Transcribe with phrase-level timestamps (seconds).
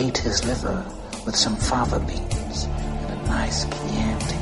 [0.00, 0.82] I ate his liver
[1.26, 4.36] with some fava beans and a nice chianti.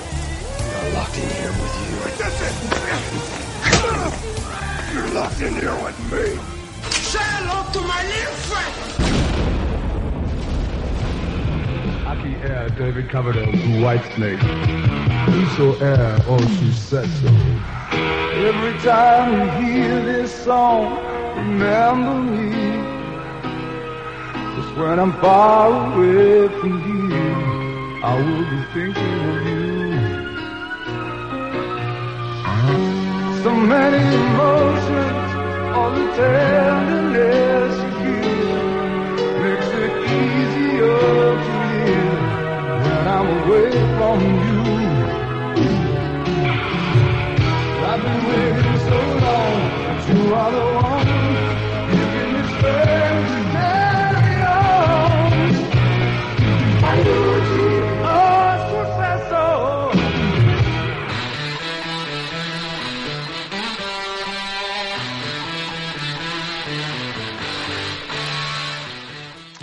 [5.11, 6.39] You're locked in here with me.
[6.91, 8.75] Say hello to my little friend.
[12.05, 14.39] Hockey air, David Coverdale to Whitesnake.
[15.27, 17.29] Whosoe'er, oh, she said so.
[18.47, 20.97] Every time you hear this song,
[21.37, 22.53] remember me.
[24.55, 29.50] Just when I'm far away from here, I will be thinking of you.
[33.69, 35.31] Many emotions,
[35.77, 38.63] all the tenderness you feel
[39.43, 41.01] makes it easier
[41.45, 41.53] to
[41.85, 42.23] live
[42.85, 44.61] when I'm away from you.
[47.91, 50.90] I've been waiting so long, but you are the one.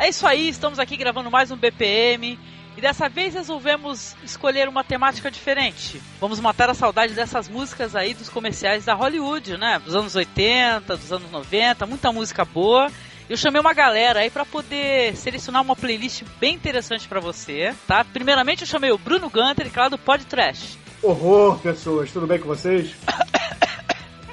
[0.07, 2.39] É isso aí, estamos aqui gravando mais um BPM.
[2.77, 6.01] E dessa vez resolvemos escolher uma temática diferente.
[6.17, 9.81] Vamos matar a saudade dessas músicas aí dos comerciais da Hollywood, né?
[9.83, 12.89] Dos anos 80, dos anos 90, muita música boa.
[13.29, 18.05] Eu chamei uma galera aí para poder selecionar uma playlist bem interessante para você, tá?
[18.05, 20.77] Primeiramente eu chamei o Bruno Gunter, que é lá do Pod Trash.
[21.03, 22.95] Horror, pessoas, tudo bem com vocês?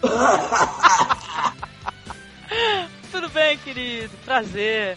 [3.11, 4.11] Tudo bem, querido?
[4.25, 4.97] Prazer.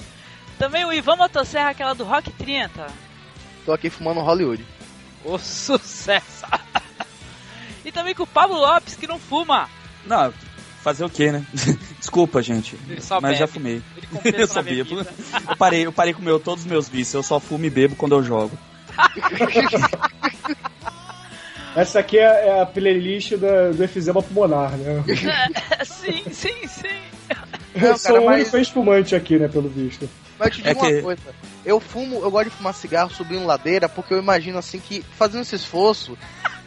[0.57, 2.87] Também o Ivan Motosserra, aquela do Rock 30.
[3.65, 4.65] Tô aqui fumando Hollywood.
[5.23, 6.45] O sucesso!
[7.85, 9.69] e também com o Pablo Lopes, que não fuma.
[10.05, 10.33] Não,
[10.81, 11.45] fazer o quê, né?
[11.99, 12.77] Desculpa, gente.
[12.87, 13.35] Mas bebe.
[13.35, 13.81] já fumei.
[14.23, 14.99] Eu só bebo.
[15.49, 17.13] Eu parei, eu parei com meu, todos os meus vícios.
[17.13, 18.57] Eu só fumo e bebo quando eu jogo.
[21.75, 25.03] Essa aqui é é a playlist da- do efizema pulmonar, né?
[25.85, 26.87] sim, sim, sim.
[27.75, 30.09] Eu Não, sou cara, o mas- único espumante aqui, né, pelo visto.
[30.39, 31.21] Mas eu te digo É uma que- coisa.
[31.65, 35.41] Eu fumo, eu gosto de fumar cigarro subindo ladeira porque eu imagino assim que fazendo
[35.41, 36.17] esse esforço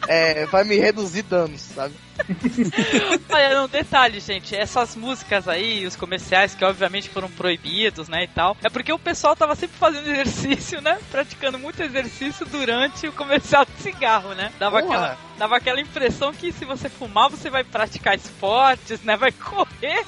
[0.07, 1.93] é, vai me reduzir danos, sabe?
[3.31, 8.27] Olha, um detalhe, gente, essas músicas aí, os comerciais que obviamente foram proibidos, né, e
[8.27, 13.11] tal, é porque o pessoal tava sempre fazendo exercício, né, praticando muito exercício durante o
[13.13, 14.51] comercial de cigarro, né?
[14.59, 14.95] Dava Porra.
[14.95, 20.05] aquela, dava aquela impressão que se você fumar, você vai praticar esportes, né, vai correr.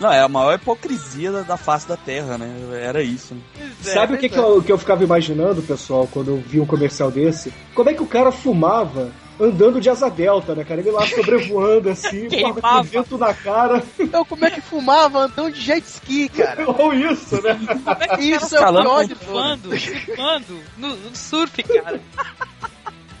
[0.00, 2.48] Não, é a maior hipocrisia da, da face da Terra, né?
[2.80, 3.34] Era isso.
[3.34, 3.40] né?
[3.84, 3.90] É.
[3.90, 7.10] Sabe o que, que, eu, que eu ficava imaginando, pessoal, quando eu vi um comercial
[7.10, 7.52] desse?
[7.74, 9.10] Como é que o cara fumava
[9.40, 10.80] andando de asa delta, né, cara?
[10.80, 12.28] Ele lá sobrevoando assim,
[12.60, 13.82] com vento na cara.
[13.98, 16.64] Então como é que fumava andando de jet ski, cara?
[16.70, 17.58] Ou isso, né?
[17.66, 19.24] Como é que Isso é o pior de tudo.
[19.24, 22.00] surfando, surfando no, no surf, cara?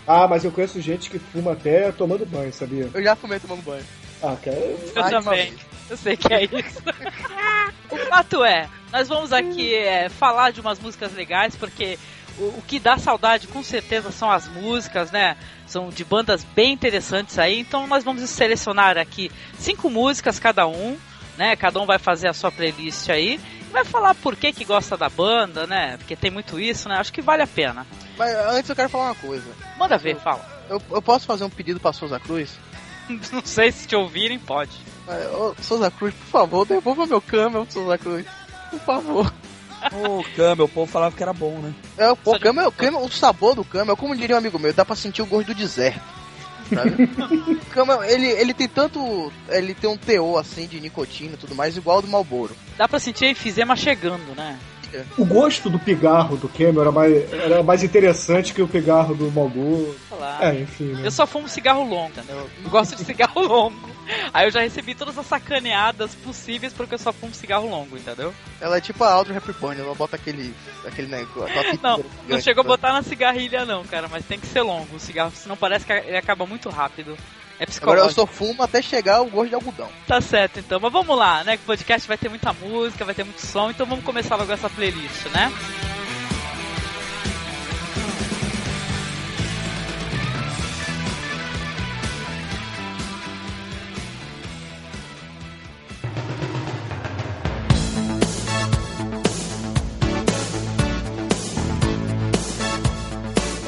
[0.06, 2.88] Ah, mas eu conheço gente que fuma até tomando banho, sabia?
[2.94, 3.84] Eu já fumei tomando banho.
[4.22, 4.56] Ah, cara.
[4.56, 5.54] Eu uma também.
[5.88, 6.82] Eu sei que é isso.
[7.90, 11.98] o fato é, nós vamos aqui é, falar de umas músicas legais, porque
[12.38, 15.36] o, o que dá saudade com certeza são as músicas, né?
[15.66, 17.60] São de bandas bem interessantes aí.
[17.60, 20.96] Então nós vamos selecionar aqui cinco músicas cada um,
[21.36, 21.56] né?
[21.56, 23.40] Cada um vai fazer a sua playlist aí.
[23.68, 25.96] E vai falar por que que gosta da banda, né?
[25.98, 26.96] Porque tem muito isso, né?
[26.96, 27.86] Acho que vale a pena.
[28.16, 29.46] Mas antes eu quero falar uma coisa.
[29.78, 30.44] Manda ver, fala.
[30.68, 32.58] Eu, eu posso fazer um pedido pra Souza Cruz?
[33.32, 34.72] Não sei se te ouvirem, pode.
[35.08, 38.26] É, Ô, Souza Cruz, por favor, devolva meu câmbio, Souza Cruz.
[38.70, 39.32] Por favor.
[39.92, 41.72] O Camel, o povo falava que era bom, né?
[41.96, 44.72] É, pô, o, câmbio, o, câmbio, o sabor do câmbio, como diria um amigo meu,
[44.72, 46.00] dá pra sentir o gosto do deserto.
[46.68, 47.04] Sabe?
[47.52, 49.32] o câmbio, ele, ele tem tanto.
[49.48, 52.56] Ele tem um teor assim de nicotina e tudo mais, igual ao do Malboro.
[52.76, 54.58] Dá pra sentir a enfisema chegando, né?
[55.16, 59.28] O gosto do pigarro do Camel era mais, era mais interessante que o pigarro do.
[60.08, 60.42] Falar.
[60.42, 61.02] É, enfim, né?
[61.04, 62.48] Eu só fumo cigarro longo, entendeu?
[62.64, 63.98] Eu gosto de cigarro longo.
[64.32, 68.32] Aí eu já recebi todas as sacaneadas possíveis porque eu só fumo cigarro longo, entendeu?
[68.60, 70.54] Ela é tipo a Audrey Hepburn, ela bota aquele.
[70.84, 71.54] aquele negócio.
[71.82, 75.00] Não, não chegou a botar na cigarrilha não, cara, mas tem que ser longo o
[75.00, 77.16] cigarro, senão parece que ele acaba muito rápido.
[77.60, 79.88] É Agora eu só fumo até chegar o gosto de algodão.
[80.06, 81.56] Tá certo então, mas vamos lá, né?
[81.56, 84.52] Que o podcast vai ter muita música, vai ter muito som, então vamos começar logo
[84.52, 85.52] essa playlist, né?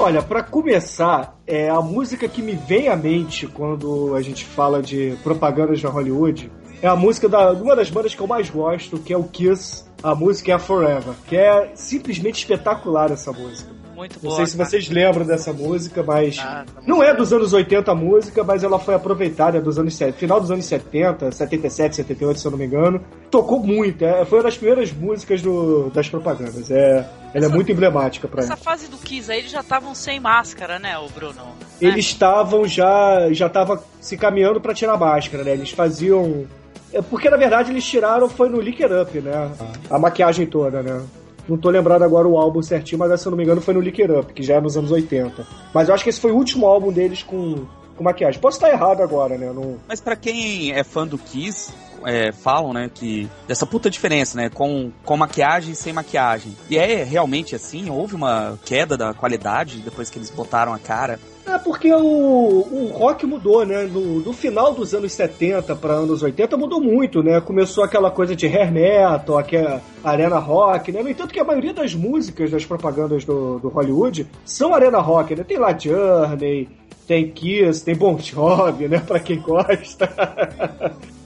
[0.03, 4.81] Olha, pra começar, é a música que me vem à mente quando a gente fala
[4.81, 6.51] de propagandas na Hollywood
[6.81, 9.85] é a música da uma das bandas que eu mais gosto, que é o Kiss.
[10.03, 13.80] A música é a Forever, que é simplesmente espetacular essa música.
[14.01, 14.37] Muito Não boa.
[14.37, 14.69] sei se cara.
[14.71, 18.65] vocês lembram dessa música, mas Ah, tá não é dos anos 80 a música, mas
[18.65, 22.51] ela foi aproveitada é dos anos se- final dos anos 70, 77, 78, se eu
[22.51, 22.99] não me engano.
[23.31, 26.71] Tocou muito, é, foi uma das primeiras músicas do- das propagandas.
[26.71, 28.57] É, ela é muito emblemática pra Essa ela.
[28.63, 31.35] fase do Kiss aí, eles já estavam sem máscara, né, o Bruno?
[31.45, 31.53] Né?
[31.83, 35.53] Eles estavam já já estavam se caminhando pra tirar a máscara, né?
[35.53, 36.47] Eles faziam
[36.93, 39.51] é porque na verdade eles tiraram foi no Lick It Up, né?
[39.91, 41.03] A maquiagem toda, né?
[41.49, 43.81] Não tô lembrado agora o álbum certinho, mas se eu não me engano foi no
[43.81, 45.47] Lick It Up, que já é nos anos 80.
[45.75, 47.67] Mas eu acho que esse foi o último álbum deles com,
[47.97, 48.41] com maquiagem.
[48.41, 49.53] Posso estar errado agora, né?
[49.53, 49.77] Não...
[49.89, 51.73] Mas pra quem é fã do Kiss,
[52.05, 56.57] é, falam, né, que dessa puta diferença, né, com, com maquiagem e sem maquiagem.
[56.69, 57.91] E é realmente assim?
[57.91, 61.19] Houve uma queda da qualidade depois que eles botaram a cara?
[61.47, 63.85] É porque o, o rock mudou, né?
[63.85, 67.41] No, no final dos anos 70 para anos 80 mudou muito, né?
[67.41, 71.03] Começou aquela coisa de hair metal, aquela arena rock, né?
[71.03, 75.35] No entanto que a maioria das músicas das propagandas do, do Hollywood são arena rock,
[75.35, 75.43] né?
[75.43, 76.69] Tem lá Journey,
[77.07, 79.01] tem Kiss, tem Bon Jovi, né?
[79.07, 80.09] Pra quem gosta.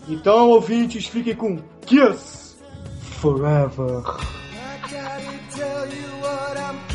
[0.08, 2.56] então, ouvintes, fiquem com Kiss
[3.20, 4.02] Forever.
[5.54, 6.93] tell you what I'm.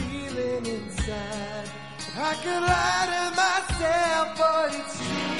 [2.22, 5.40] I could lie to myself, but it's true.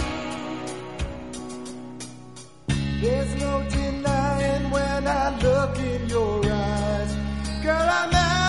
[3.02, 7.18] There's no denying when I look in your eyes.
[7.62, 8.49] Girl, I'm out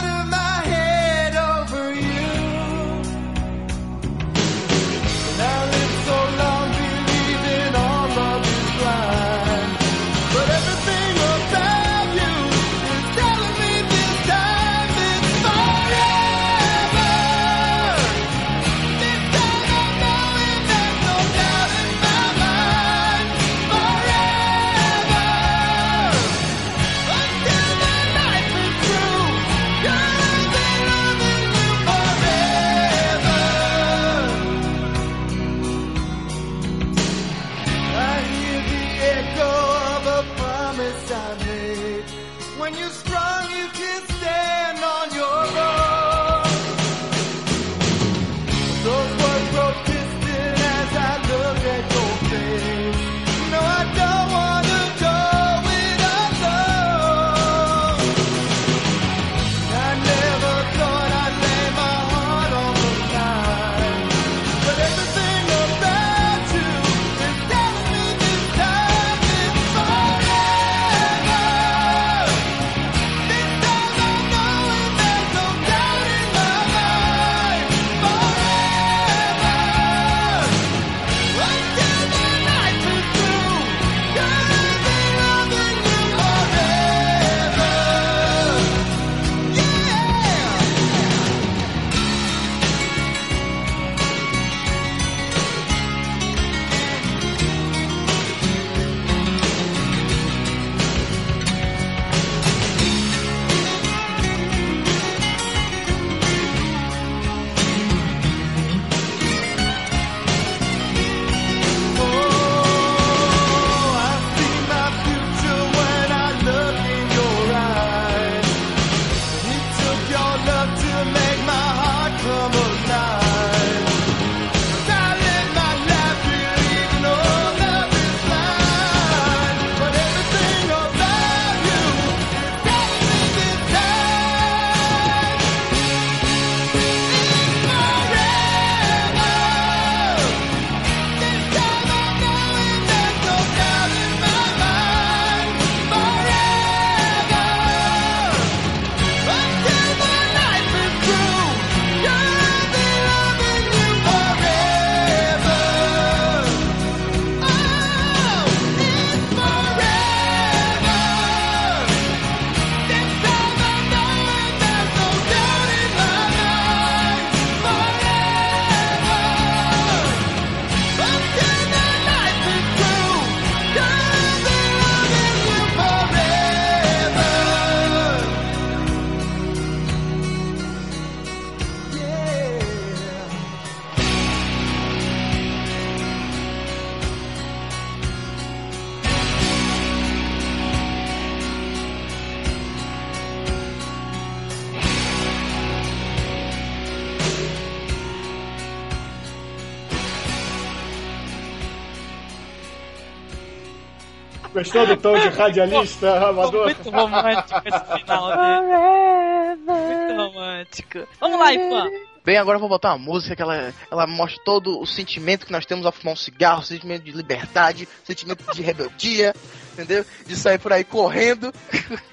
[204.70, 206.66] Gostou do tom de radialista amador?
[206.66, 209.56] Muito romântico esse final dele.
[209.66, 210.98] Muito romântico.
[211.18, 211.90] Vamos lá, Ivan.
[212.24, 215.50] Bem, agora eu vou botar uma música que ela, ela mostra todo o sentimento que
[215.50, 219.34] nós temos ao fumar um cigarro, sentimento de liberdade, sentimento de rebeldia,
[219.72, 220.04] entendeu?
[220.24, 221.52] De sair por aí correndo,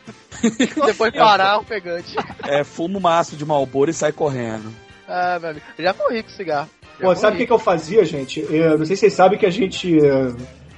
[0.85, 2.15] depois parar o pegante.
[2.43, 4.73] É, fuma o maço de Malboro e sai correndo.
[5.07, 6.69] Ah, meu amigo, eu já corri com cigarro.
[6.99, 8.39] Já Pô, sabe o que, que eu fazia, gente?
[8.49, 9.95] Eu não sei se vocês sabem que a gente.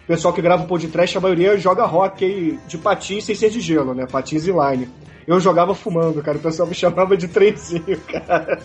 [0.10, 3.62] O pessoal que grava o podcast, a maioria joga hockey de patins sem ser de
[3.62, 4.08] gelo, né?
[4.08, 4.90] Patins inline.
[5.28, 6.40] Eu jogava fumando, cara.
[6.40, 8.58] O pessoal me chamava de trenzinho, cara.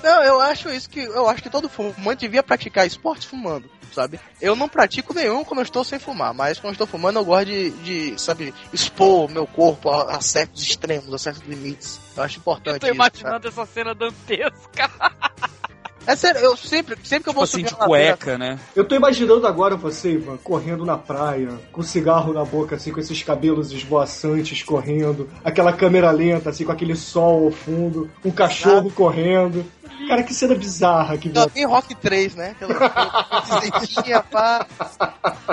[0.00, 1.00] Não, eu acho isso que.
[1.00, 4.20] Eu acho que todo fumante devia praticar esporte fumando, sabe?
[4.40, 7.24] Eu não pratico nenhum quando eu estou sem fumar, mas quando eu estou fumando eu
[7.24, 11.98] gosto de, de sabe, expor meu corpo a, a certos extremos, a certos limites.
[12.16, 12.74] Eu acho importante.
[12.74, 14.88] Eu tô isso, imaginando essa cena dantesca.
[16.06, 18.38] É sério, eu sempre, sempre que eu Tipo vou assim, subir de uma ladeira- cueca,
[18.38, 18.58] né?
[18.74, 23.00] Eu tô imaginando agora você, Ivan, correndo na praia, com cigarro na boca, assim, com
[23.00, 28.90] esses cabelos esvoaçantes correndo, aquela câmera lenta, assim, com aquele sol ao fundo, um cachorro
[28.90, 29.64] correndo.
[30.08, 32.50] Cara, que cena bizarra que Só tem Rock 3, né?
[32.60, 34.66] Aquela direitinha, pá.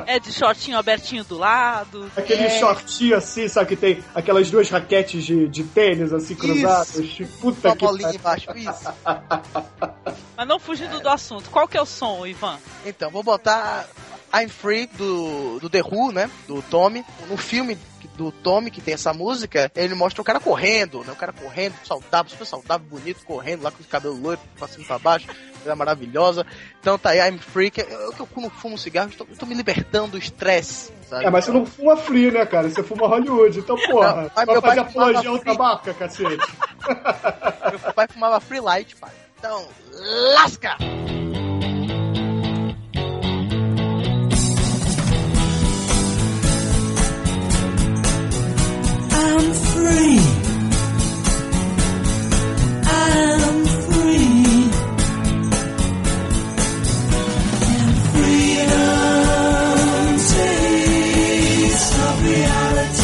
[0.06, 2.12] É de shortinho abertinho do lado.
[2.16, 2.60] Aquele É.
[2.60, 7.18] shortinho assim, sabe que tem aquelas duas raquetes de, de tênis assim cruzadas.
[7.42, 8.52] Puta Uma que bolinha pariu.
[8.54, 8.94] embaixo, isso.
[10.38, 11.50] Mas não fugindo do assunto.
[11.50, 12.58] Qual que é o som, Ivan?
[12.86, 13.88] Então, vou botar
[14.34, 16.30] I'm Free do, do The Who, né?
[16.48, 17.06] Do Tommy.
[17.30, 17.78] No filme
[18.16, 21.12] do Tommy, que tem essa música, ele mostra o cara correndo, né?
[21.12, 24.84] O cara correndo, saudável, super saudável, bonito, correndo lá com o cabelo loiro, pra cima
[24.84, 25.28] e pra baixo,
[25.62, 26.46] coisa maravilhosa.
[26.80, 27.40] Então tá aí, I'm
[27.70, 30.92] que eu que eu não fumo cigarro, eu tô, eu tô me libertando do estresse,
[31.10, 31.26] sabe?
[31.26, 32.70] É, mas você não fuma free, né, cara?
[32.70, 34.16] Você fuma Hollywood, então, porra.
[34.16, 36.38] Não, mas vai meu fazer apologia ao tabaco, cacete.
[37.84, 39.12] Meu pai fumava Free Light, pai.
[39.38, 39.68] Então,
[40.36, 40.78] lasca!
[49.26, 50.20] I'm free.
[52.86, 54.70] I'm free.
[57.72, 59.04] And freedom
[62.26, 63.03] reality.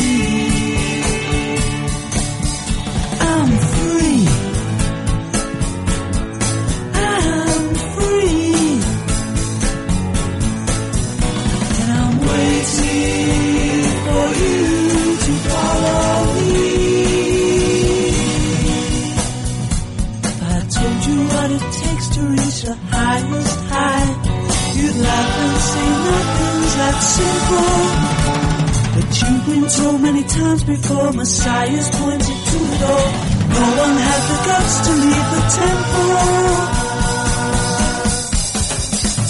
[30.19, 33.11] Many times before, Messiah's pointed to the door.
[33.49, 36.09] No one had the guts to leave the temple.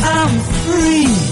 [0.02, 1.29] I'm free.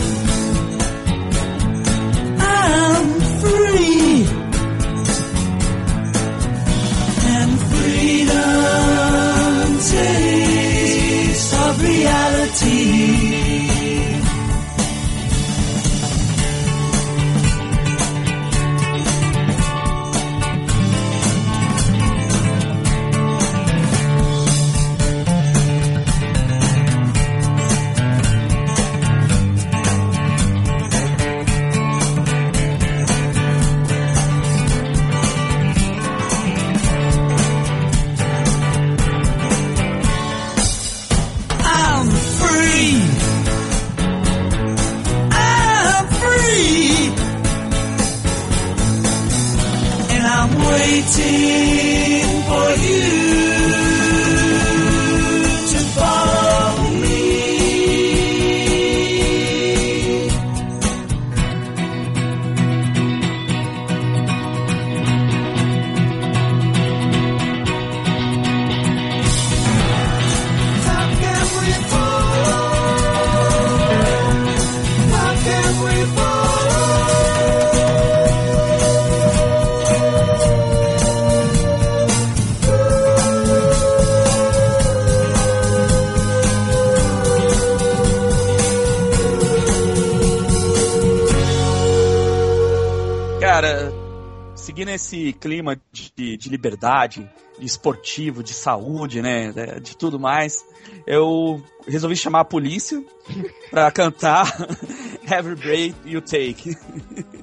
[95.29, 97.29] Esse clima de, de liberdade,
[97.59, 99.51] de esportivo, de saúde, né?
[99.51, 100.63] de- De tudo mais,
[101.05, 103.03] eu resolvi chamar a polícia
[103.71, 104.45] pra cantar
[105.29, 106.77] Every Breath You Take.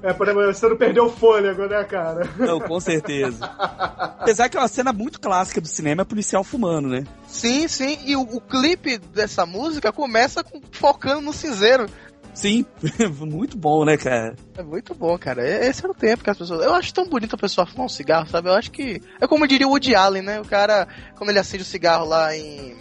[0.03, 2.29] É, pra você não perder o fôlego, né, cara?
[2.38, 3.45] Não, com certeza.
[3.45, 7.05] Apesar que é uma cena muito clássica do cinema, é policial fumando, né?
[7.26, 11.87] Sim, sim, e o, o clipe dessa música começa com- focando no cinzeiro.
[12.35, 12.67] Sim,
[13.21, 14.35] muito bom, né, cara?
[14.59, 15.47] É muito bom, cara.
[15.47, 16.64] É- Esse era o tempo que as pessoas.
[16.64, 18.49] Eu acho tão bonito a pessoa fumar um cigarro, sabe?
[18.49, 19.00] Eu acho que.
[19.21, 20.41] É como diria o Woody Allen, né?
[20.41, 22.76] O cara, quando ele acende o cigarro lá em.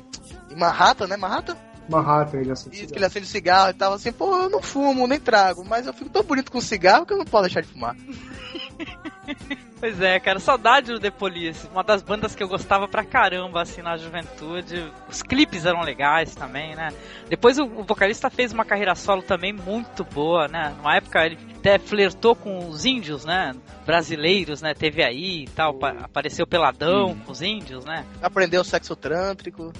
[0.51, 1.15] Em Manhattan, né?
[1.17, 1.55] Manhattan?
[1.89, 2.69] Manhattan, ele assim.
[2.71, 5.63] Isso, que ele acende o cigarro e tava assim, pô, eu não fumo, nem trago,
[5.65, 7.95] mas eu fico tão bonito com o cigarro que eu não posso deixar de fumar.
[9.79, 11.67] Pois é, cara, saudade do The Police.
[11.67, 14.89] Uma das bandas que eu gostava pra caramba, assim, na juventude.
[15.09, 16.87] Os clipes eram legais também, né?
[17.27, 20.73] Depois o, o vocalista fez uma carreira solo também muito boa, né?
[20.77, 23.51] Numa época ele até flertou com os índios, né?
[23.85, 24.73] Brasileiros, né?
[24.73, 28.05] Teve aí e tal, pa- apareceu peladão com os índios, né?
[28.21, 29.73] Aprendeu o sexo trântrico.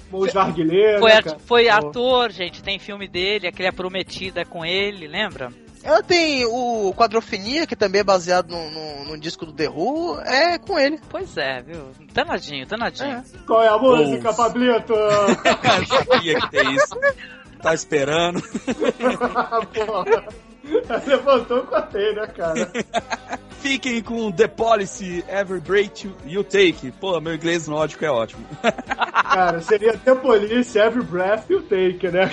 [1.00, 1.72] Foi, né, foi Pô.
[1.72, 5.48] ator, gente, tem filme dele, aquele A Prometida é com ele, lembra?
[5.84, 10.18] Ela tem o Quadrofenia, que também é baseado no, no, no disco do The Who,
[10.20, 10.98] é com ele.
[11.10, 11.90] Pois é, viu?
[12.10, 13.22] Danadinho, danadinho.
[13.46, 14.42] Qual é a música, Ouça.
[14.42, 14.94] Pablito?
[14.96, 16.98] Eu sabia que tem isso.
[17.60, 18.40] Tá esperando.
[19.74, 20.53] Porra.
[21.06, 22.70] Levantou, eu contei, né, cara?
[23.60, 26.90] Fiquem com The Policy, Every Break You- Take.
[27.00, 28.44] Pô, meu inglês nórdico é ótimo.
[28.62, 32.24] Cara, seria The Police, Every Breath You Take, né?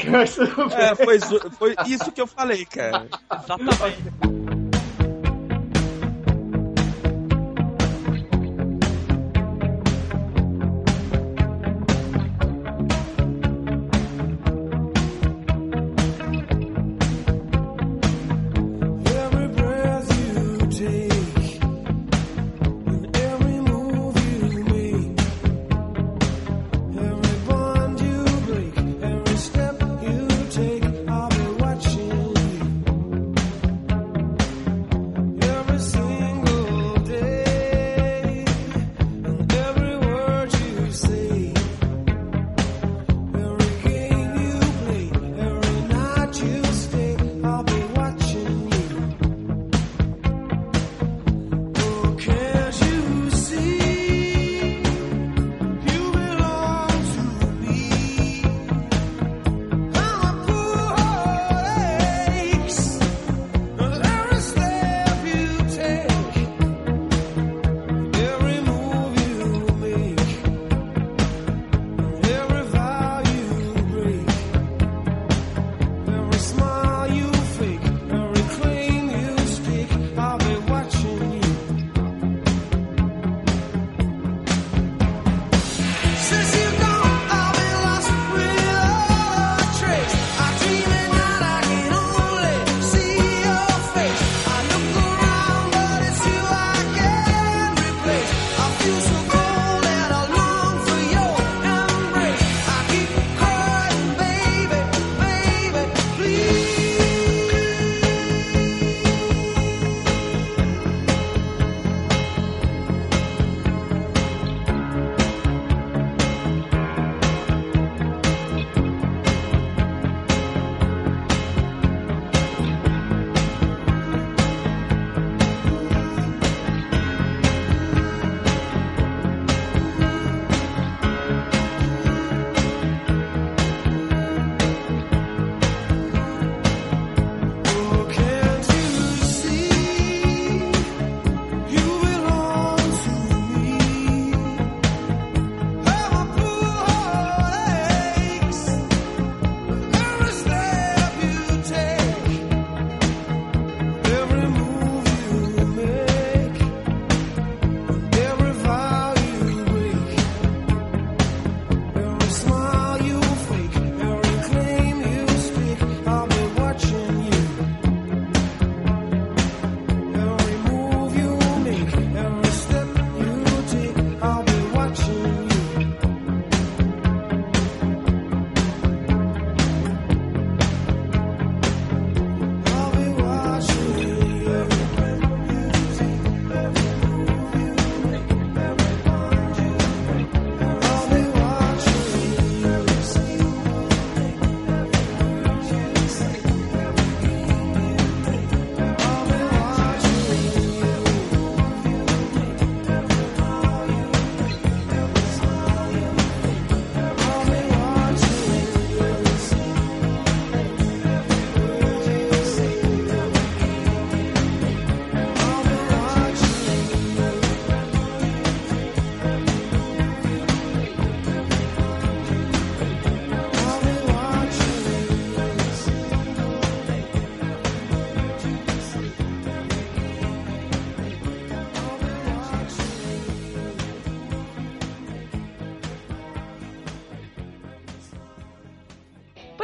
[0.77, 1.19] É, foi,
[1.57, 3.07] foi isso que eu falei, cara.
[3.33, 4.70] Exatamente.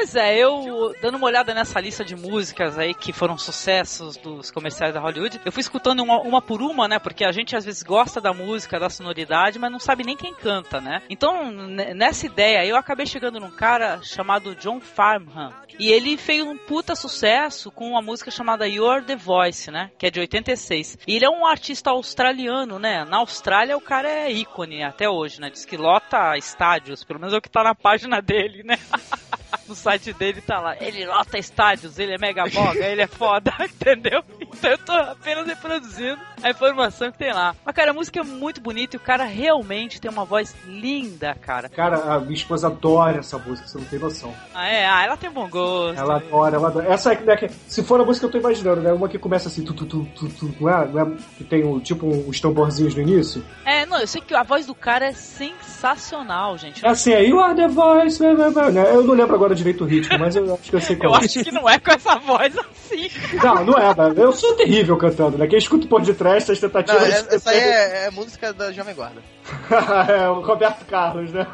[0.08, 4.50] Pois é, eu dando uma olhada nessa lista de músicas aí que foram sucessos dos
[4.50, 6.98] comerciais da Hollywood, eu fui escutando uma, uma por uma, né?
[6.98, 10.34] Porque a gente às vezes gosta da música, da sonoridade, mas não sabe nem quem
[10.34, 11.02] canta, né?
[11.10, 15.54] Então, nessa ideia, eu acabei chegando num cara chamado John Farnham.
[15.78, 19.92] E ele fez um puta sucesso com uma música chamada You're the Voice, né?
[19.98, 21.00] Que é de 86.
[21.06, 23.04] E ele é um artista australiano, né?
[23.04, 25.50] Na Austrália o cara é ícone até hoje, né?
[25.50, 28.80] Diz que lota estádios, pelo menos é o que tá na página dele, né?
[29.68, 30.76] no site dele tá lá.
[30.80, 34.24] Ele lota estádios, ele é mega boga, ele é foda, entendeu?
[34.42, 37.56] Então eu tô apenas reproduzindo a informação que tem lá.
[37.66, 41.36] Mas, cara, a música é muito bonita e o cara realmente tem uma voz linda,
[41.42, 41.70] cara.
[41.70, 44.34] Cara, a minha esposa adora essa música, você não tem noção.
[44.54, 44.86] Ah, é?
[44.86, 46.00] Ah, ela tem bom gosto.
[46.00, 46.88] Ela adora, ela adora.
[46.94, 48.92] Essa é, né, que- se for a música que eu tô imaginando, né?
[48.94, 50.86] Uma que começa assim, tu, tu, tu, tu, tu, não é?
[50.88, 51.18] Não é?
[51.38, 53.44] Que tem um, tipo uns tamborzinhos no início.
[53.66, 56.86] É, não, eu sei que a voz do cara é sensacional, gente.
[56.86, 58.30] É assim, aí, you are the voice, né?
[58.94, 61.22] Eu não lembro agora direito o ritmo, mas eu acho que eu sei qual Eu
[61.22, 61.26] é.
[61.26, 63.10] acho que não é com essa voz assim.
[63.44, 64.14] Não, não é, né?
[64.24, 65.48] Eu sou terrível cantando, né?
[65.48, 67.10] Quem escuta por detrás das Não, tentativas.
[67.32, 69.22] é- essa aí é, é música da Jovem Guarda.
[70.12, 71.46] é o Roberto Carlos, né?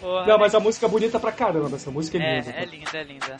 [0.00, 2.50] Porra, Não, mas a música é bonita pra caramba, essa música é é, linda.
[2.50, 3.36] é linda, é linda.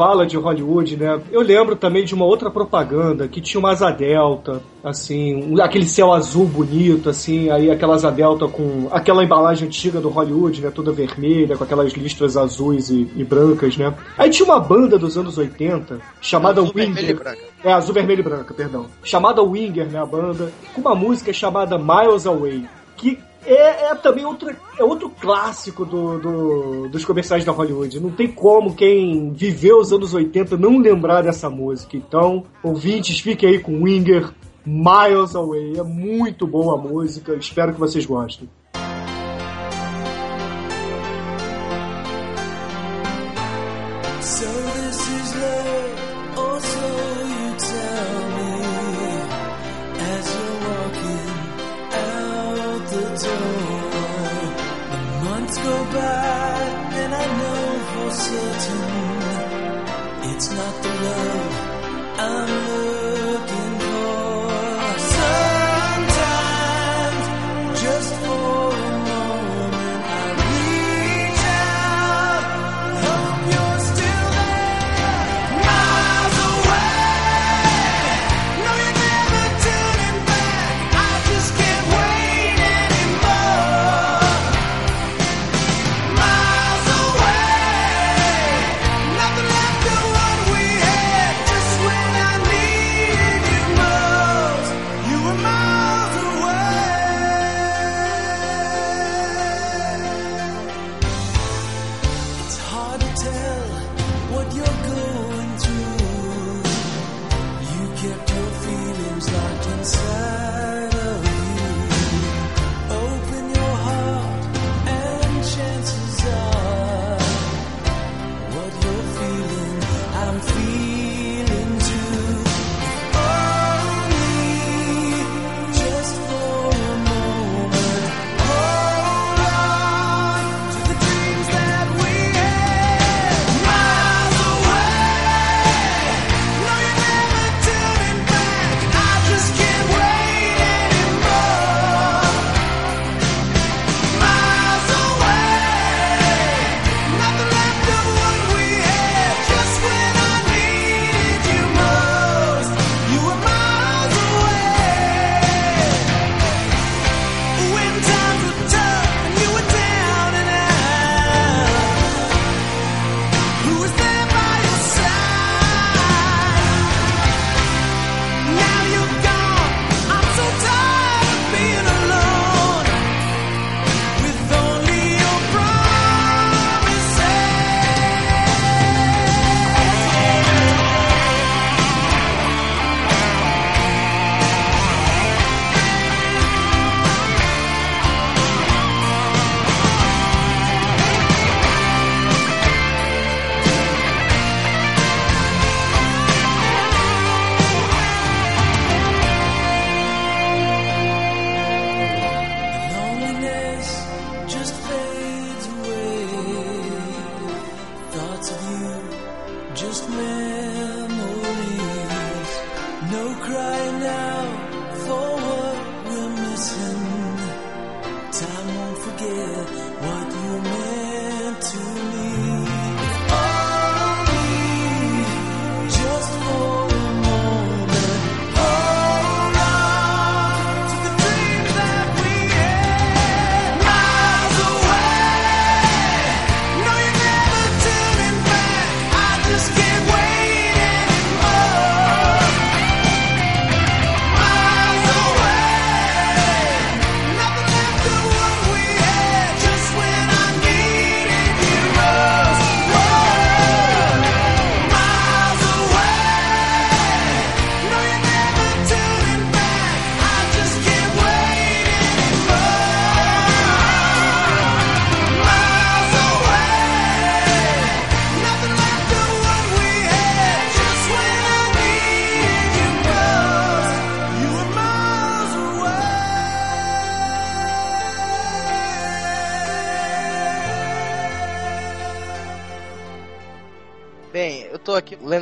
[0.00, 1.20] fala de Hollywood, né?
[1.30, 5.84] Eu lembro também de uma outra propaganda que tinha uma asa delta, assim, um, aquele
[5.84, 10.70] céu azul bonito, assim, aí aquela asa delta com aquela embalagem antiga do Hollywood, né?
[10.70, 13.92] Toda vermelha, com aquelas listras azuis e, e brancas, né?
[14.16, 16.94] Aí tinha uma banda dos anos 80 chamada azul, Winger.
[16.94, 17.68] Vermelho e.
[17.68, 18.86] É, azul, vermelho e branca, perdão.
[19.04, 20.00] Chamada Winger, né?
[20.00, 22.64] A banda, com uma música chamada Miles Away.
[22.96, 28.00] Que é, é, também outro, é outro clássico do, do, dos comerciais da Hollywood.
[28.00, 31.96] Não tem como quem viveu os anos 80 não lembrar dessa música.
[31.96, 34.30] Então, ouvintes, fiquem aí com Winger
[34.64, 35.78] Miles Away.
[35.78, 38.48] É muito boa a música, espero que vocês gostem.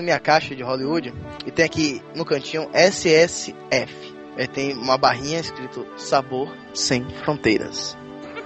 [0.09, 1.13] minha caixa de Hollywood
[1.47, 4.15] e tem aqui no cantinho SSF.
[4.39, 7.95] é tem uma barrinha escrito Sabor Sem Fronteiras.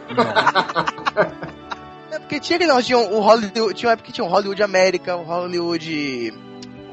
[2.11, 4.29] é porque tinha que não, tinha um, o Hollywood, tinha uma época que tinha um
[4.29, 6.35] Hollywood América, um Hollywood.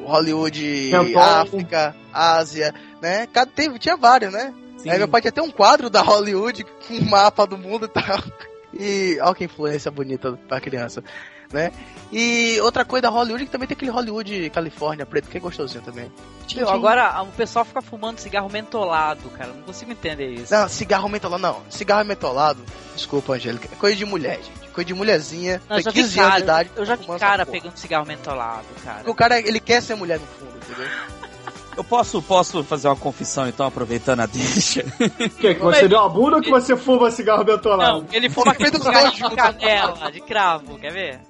[0.05, 3.27] Hollywood África, Ásia, né?
[3.27, 4.53] Cada, teve, tinha vários, né?
[4.77, 4.91] Sim.
[4.91, 7.89] Aí meu pai tinha até um quadro da Hollywood com um mapa do mundo e
[7.89, 8.23] tal.
[8.71, 11.03] E olha que influência bonita pra criança
[11.51, 11.71] né?
[12.11, 15.83] E outra coisa da Hollywood que também tem aquele Hollywood Califórnia preto, que é gostosinho
[15.83, 16.11] também.
[16.55, 19.53] Meu, agora o pessoal fica fumando cigarro mentolado, cara.
[19.53, 20.51] Não consigo entender isso.
[20.51, 21.61] Não, cigarro mentolado, não.
[21.69, 22.63] Cigarro mentolado,
[22.95, 24.69] desculpa, Angélica, é coisa de mulher, gente.
[24.73, 26.71] Coisa de mulherzinha, Não, tem já vi 15 anos de cara, idade.
[26.75, 28.97] eu já vi cara pegando cigarro mentolado, cara.
[28.97, 30.87] Porque o cara, ele quer ser mulher no fundo, entendeu?
[31.77, 34.83] Eu posso, posso fazer uma confissão então, aproveitando a deixa?
[35.39, 38.01] Que, que você deu uma bunda ou que você fuma cigarro mentolado?
[38.01, 41.28] Não, ele fuma cigarro de canela, de cravo, quer ver?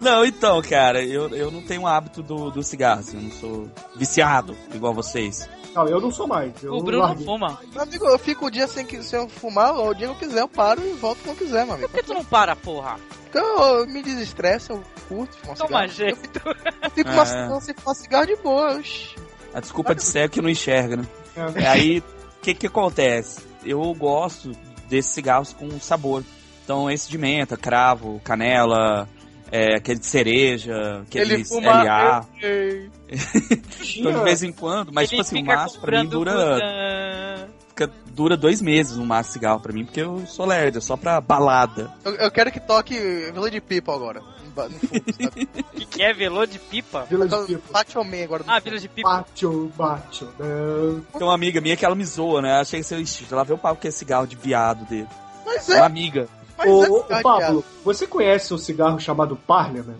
[0.00, 3.30] Não, então, cara, eu, eu não tenho o hábito do, do cigarro, assim, eu não
[3.30, 5.48] sou viciado igual vocês.
[5.74, 6.52] Não, eu não sou mais.
[6.62, 7.24] Eu O Bruno larguei.
[7.24, 7.58] fuma.
[7.72, 10.18] Meu amigo, eu fico o dia sem, que, sem eu fumar, o dia que eu
[10.28, 11.88] quiser, eu paro e volto quando quiser, meu amigo.
[11.88, 12.96] Por que tu não para, porra?
[13.24, 15.88] Porque eu, eu me desestresso, eu curto fumar Toma cigarro.
[15.92, 16.40] jeito.
[16.82, 17.60] Eu fico É.
[17.60, 18.76] sem fumar cigarro de boa.
[18.78, 19.14] oxi.
[19.54, 21.06] A desculpa de cego que não enxerga, né?
[21.56, 22.04] É, Aí, o
[22.42, 23.40] que que acontece?
[23.64, 24.50] Eu gosto
[24.88, 26.24] desses cigarros com sabor.
[26.64, 29.08] Então, esse de menta, cravo, canela,
[29.50, 31.72] é, aquele de cereja, Ele aquele fuma.
[31.82, 32.26] LA.
[33.96, 37.48] Então, de vez em quando, mas Ele tipo assim, o fica maço pra mim dura,
[38.06, 40.96] dura dois meses no maço de cigarro pra mim, porque eu sou lerdo, é só
[40.96, 41.92] pra balada.
[42.04, 42.94] Eu, eu quero que toque
[43.32, 44.22] Vila de Pipa agora.
[44.54, 44.74] Sabe?
[45.72, 47.04] Que que é velô de pipa?
[47.04, 47.72] Vila de Então, pipa.
[47.72, 48.44] Bate ao meio agora.
[48.46, 49.08] Ah, vila de pipa.
[49.08, 50.24] Bate, bate.
[50.24, 50.30] né?
[51.12, 52.60] Tem uma amiga minha que ela me zoa, né?
[52.60, 55.08] Achei que você, ixi, ela vê o papo que é cigarro de viado dele.
[55.46, 56.28] Mas Uma é, amiga,
[56.66, 59.96] Ô, é Pablo, você conhece um cigarro chamado Parliament?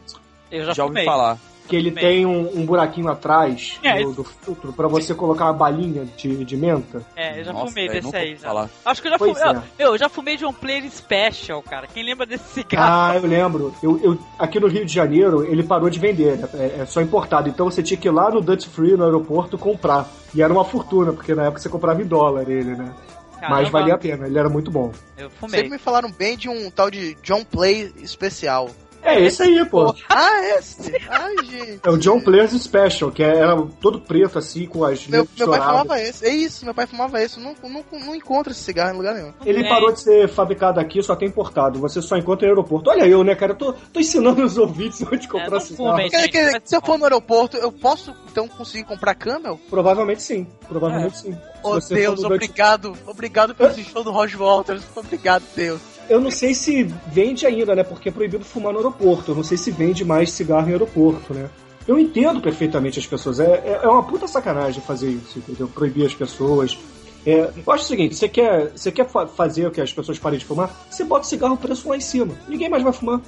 [0.50, 1.04] Eu já, já, ouvi fumei.
[1.04, 1.38] falar.
[1.68, 5.52] Que ele tem um, um buraquinho atrás É, do, do filtro pra você colocar uma
[5.52, 7.00] balinha de, de menta.
[7.14, 8.48] É, eu já Nossa, fumei desse aí já.
[8.48, 8.68] falar.
[8.84, 9.54] Acho que eu já Pois fumei.
[9.56, 9.62] é.
[9.78, 11.86] Eu, eu já fumei de um player special, cara.
[11.86, 13.12] Quem lembra desse cigarro?
[13.12, 13.72] Ah, eu lembro.
[13.80, 17.48] Eu, eu- aqui no Rio de Janeiro, ele parou de vender, é, é só importado.
[17.48, 20.08] Então você tinha que ir lá no Dutch Free, no aeroporto, comprar.
[20.34, 22.92] E era uma fortuna, porque na época você comprava em dólar ele, né?
[23.40, 24.92] Mas Caramba, valia a pena, ele era muito bom.
[25.16, 25.60] Eu fumei.
[25.60, 28.70] Sempre me falaram bem de um tal de John Play especial.
[29.02, 29.94] É esse aí, pô.
[30.08, 30.92] Ah, esse?
[31.08, 31.80] Ai, gente.
[31.82, 35.60] É o John Players Special, que era todo preto assim, com as Meu, meu pai
[35.60, 36.26] fumava esse.
[36.26, 37.40] É isso, meu pai fumava esse.
[37.40, 39.32] Não, não, não encontro esse cigarro em lugar nenhum.
[39.44, 39.68] Ele É.
[39.68, 41.78] parou de ser fabricado aqui, só tem importado.
[41.80, 42.90] Você só encontra em aeroporto.
[42.90, 43.52] Olha eu, né, cara?
[43.52, 45.90] Eu tô, tô ensinando os ouvintes onde comprar É, cigarro.
[45.92, 46.10] fumem.
[46.10, 49.58] Quer, quer, se eu for no aeroporto, eu posso então conseguir comprar Camel?
[49.70, 50.46] Provavelmente sim.
[50.68, 51.32] Provavelmente sim.
[51.32, 52.96] Se Oh Deus, no obrigado.
[53.06, 54.82] Obrigado pelo show do Roger Walters.
[54.96, 55.80] Obrigado, Deus.
[56.10, 57.84] Eu não sei se vende ainda, né?
[57.84, 59.30] Porque é proibido fumar no aeroporto.
[59.30, 61.48] Eu não sei se vende mais cigarro em aeroporto, né?
[61.86, 63.38] Eu entendo perfeitamente as pessoas.
[63.40, 65.68] É, é, é uma puta sacanagem fazer isso, entendeu?
[65.68, 66.76] Proibir as pessoas.
[67.24, 70.38] É, eu acho o seguinte: você quer, você quer fa- fazer que as pessoas parem
[70.38, 70.86] de fumar?
[70.90, 72.34] Você bota o cigarro o preço lá em cima.
[72.48, 73.20] Ninguém mais vai fumar.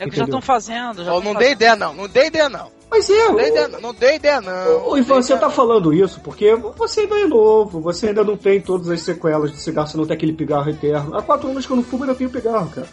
[0.00, 1.04] É o que já estão fazendo.
[1.04, 1.38] Já Oh, não fazendo.
[1.38, 1.94] dei ideia, não.
[1.94, 2.70] Não dei ideia, não.
[2.90, 3.80] Mas é, Não dei o- ideia, não.
[3.80, 4.88] Não dei ideia, não.
[4.88, 8.60] Ô, Ivan, você tá falando isso porque você ainda é novo, você ainda não tem
[8.60, 11.16] todas as sequelas de cigarro, você não tem aquele pigarro eterno.
[11.16, 12.88] Há quatro anos que eu não fumo e ainda tenho pigarro, cara.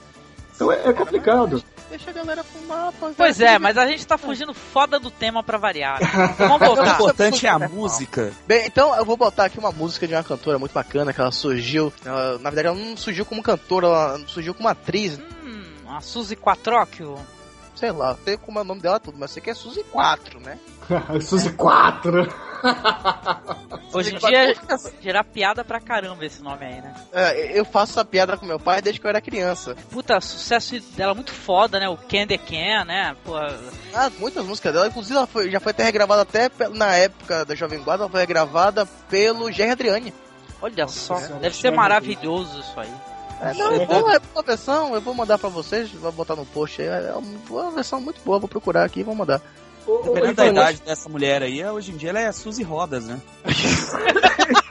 [0.56, 1.64] Então é, é complicado.
[1.90, 3.10] Deixa a galera fumar, pô.
[3.16, 6.00] Pois é, mas a gente tá fugindo foda do tema pra variar.
[6.38, 6.96] Vamos O voltar.
[6.96, 8.32] importante é a música.
[8.46, 11.32] Bem, então eu vou botar aqui uma música de uma cantora muito bacana, que ela
[11.32, 11.94] surgiu.
[12.06, 15.18] ela- na verdade, ela não surgiu como cantora, ela surgiu como atriz.
[15.18, 15.22] Hum,
[15.90, 17.18] a Suzy Quatróquio.
[17.76, 20.40] Sei lá, sei como é o nome dela tudo, mas sei que é Suzy 4,
[20.40, 20.58] né?
[21.22, 22.48] Suzy 4.
[23.94, 26.96] Hoje em dia quatro- gerar piada pra caramba esse nome aí, né?
[27.14, 29.76] É, eu faço essa piada com meu pai desde que eu era criança.
[29.92, 31.88] Puta, sucesso dela muito foda, né?
[31.88, 33.16] O Candy Can, né?
[33.24, 33.36] Pô,
[33.94, 37.54] Ah, muitas músicas dela, inclusive ela foi- já foi até regravada até na época da
[37.54, 40.14] Jovem Guarda, ela foi regravada pelo Jerry Adriani.
[40.62, 42.92] olha só, Senhora, deve ser maravilhoso isso aí.
[43.42, 46.46] É, não, é boa, é boa versão, eu vou mandar pra vocês, vou botar no
[46.46, 46.88] post aí.
[46.88, 47.14] É
[47.50, 49.42] uma versão muito boa, vou procurar aqui e vou mandar.
[50.04, 53.22] Dependendo da idade dessa mulher aí, hoje em dia ela é a Suzy Rodas, né?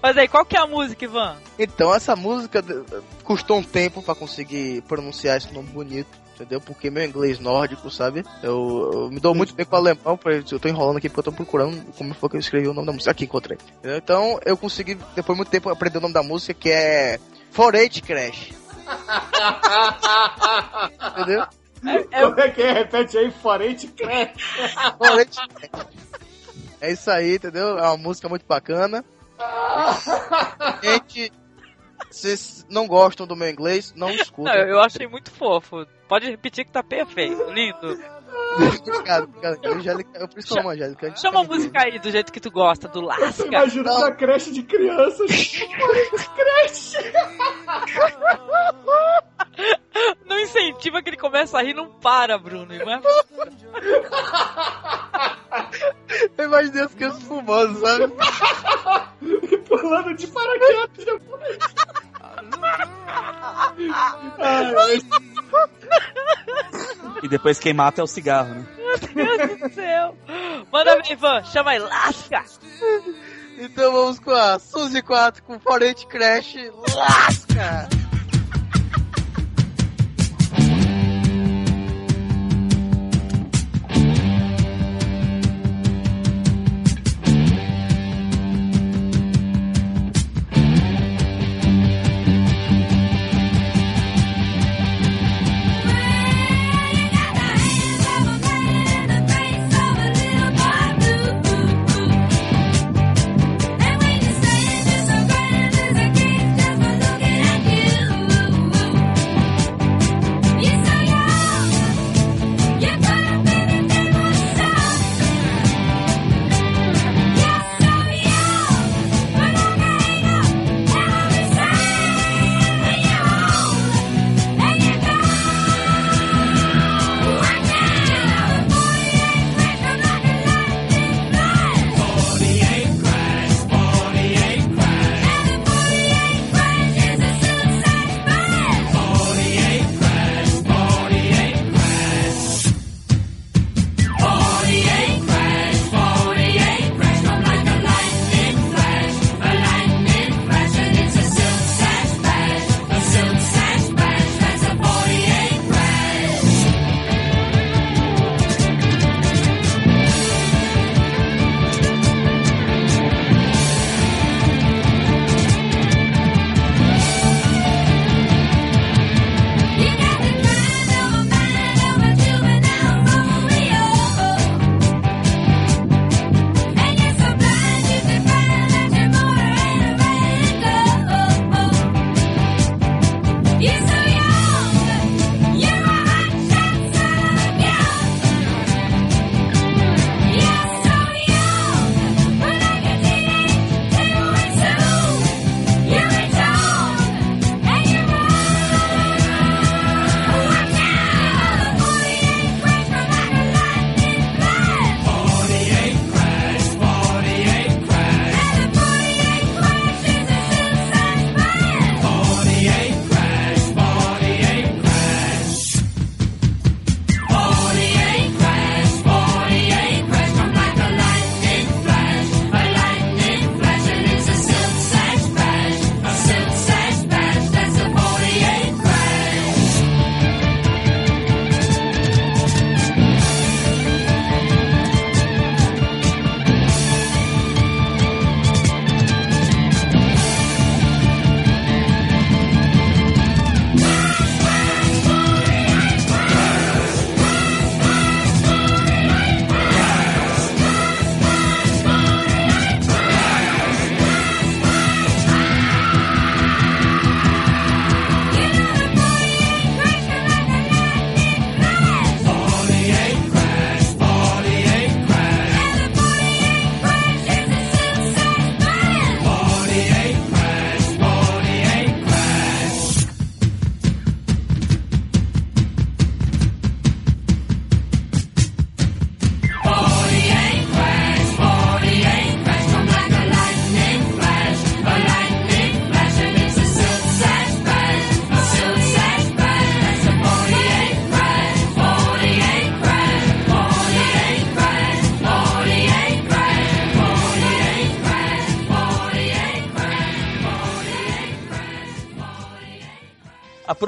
[0.00, 1.36] Mas aí, qual que é a música, Ivan?
[1.58, 2.64] Então, essa música
[3.22, 6.08] custou um tempo pra conseguir pronunciar esse nome bonito,
[6.38, 6.60] entendeu?
[6.60, 8.24] Porque meu inglês nórdico, sabe?
[8.42, 11.24] Eu, eu me dou muito bem com o alemão, eu tô enrolando aqui porque eu
[11.24, 13.10] tô procurando como foi que eu escrevi o nome da música.
[13.10, 13.58] Aqui, encontrei.
[13.78, 13.98] Entendeu?
[13.98, 17.18] Então, eu consegui, depois de muito tempo, aprender o nome da música, que é
[17.50, 18.52] Forage Crash.
[21.18, 21.46] entendeu?
[21.80, 22.72] Como é que é?
[22.72, 24.74] Repete aí, Forente Crash.
[24.96, 25.86] Forage Crash.
[26.80, 27.78] É isso aí, entendeu?
[27.78, 29.04] É uma música muito bacana.
[30.82, 31.32] Gente,
[32.10, 34.54] vocês não gostam do meu inglês, não Não, escutem.
[34.54, 35.84] eu eu achei muito fofo.
[36.08, 37.98] Pode repetir que tá perfeito, lindo.
[38.56, 39.66] Obrigado, obrigado.
[39.66, 40.28] Angélica, eu
[40.58, 41.16] amo a Angélica.
[41.16, 43.46] Chama a música aí do jeito que tu gosta, do Lasca.
[43.46, 44.00] Imagina Não.
[44.00, 45.30] na creche de crianças.
[46.34, 46.94] Crash.
[50.24, 52.72] Não incentiva que ele começa a rir, não para, Bruno.
[52.72, 52.78] E
[56.38, 58.12] Eu imaginei as crianças fumando, sabe?
[59.68, 60.90] Pulando de paraquedas
[67.22, 68.66] E depois quem mata é o cigarro, né?
[69.14, 70.16] Meu Deus do céu.
[70.70, 71.42] Manda bem, Ivan.
[71.44, 72.44] Chama aí, lasca.
[73.58, 76.54] Então vamos com a Suzy 4 com Forente Crash
[76.94, 77.88] Lasca!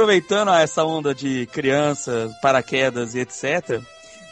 [0.00, 3.82] Aproveitando essa onda de crianças, paraquedas e etc.,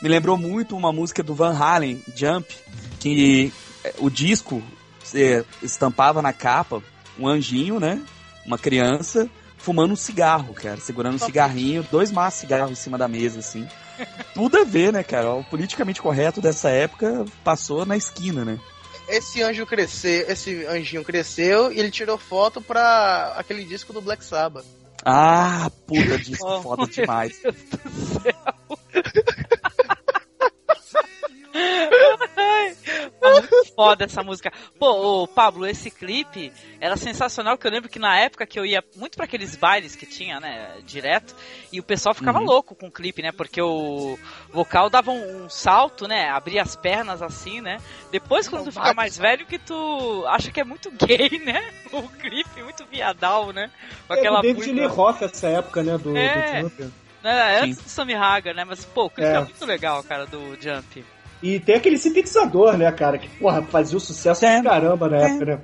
[0.01, 2.57] me lembrou muito uma música do Van Halen, Jump,
[2.99, 3.53] que
[3.85, 4.63] eh, o disco
[5.05, 6.83] você estampava na capa
[7.19, 8.01] um anjinho, né?
[8.47, 12.97] Uma criança fumando um cigarro, cara, segurando um cigarrinho, dois maços de cigarro em cima
[12.97, 13.69] da mesa, assim.
[14.33, 15.35] Tudo a ver, né, cara?
[15.35, 18.59] O politicamente correto dessa época passou na esquina, né?
[19.07, 24.25] Esse anjo cresceu, esse anjinho cresceu e ele tirou foto pra aquele disco do Black
[24.25, 24.65] Sabbath.
[25.11, 27.41] Ah, puta disco Oh, foda meu demais.
[27.43, 28.79] Deus do céu.
[32.37, 32.77] Ai,
[33.23, 34.53] a foda essa música.
[34.79, 38.65] Pô, ô, Pablo, esse clipe era sensacional, que eu lembro que na época que eu
[38.65, 41.35] ia muito pra aqueles bailes que tinha, né, direto,
[41.73, 42.45] e o pessoal ficava Uhum.
[42.45, 44.19] louco com o clipe, né, porque o
[44.51, 47.79] vocal dava um, um salto, né, abria as pernas assim, né.
[48.11, 52.09] Depois, quando tu fica mais velho, que tu acha que é muito gay, né, o
[52.09, 53.71] clipe, muito viadal, né,
[54.07, 55.99] com É aquela do David bunda- Lee Roth essa época, né?
[55.99, 56.63] Do, É.
[56.63, 56.89] do Jumper.
[57.23, 59.35] né, antes do Sammy Hagar, né, mas, pô, o clipe é.
[59.35, 59.41] É.
[59.41, 61.05] muito legal, cara, do Jump.
[61.43, 63.19] E tem aquele sintetizador, né, cara?
[63.19, 64.59] Que, porra, fazia um sucesso Tem.
[64.59, 65.61] do caramba na época, né?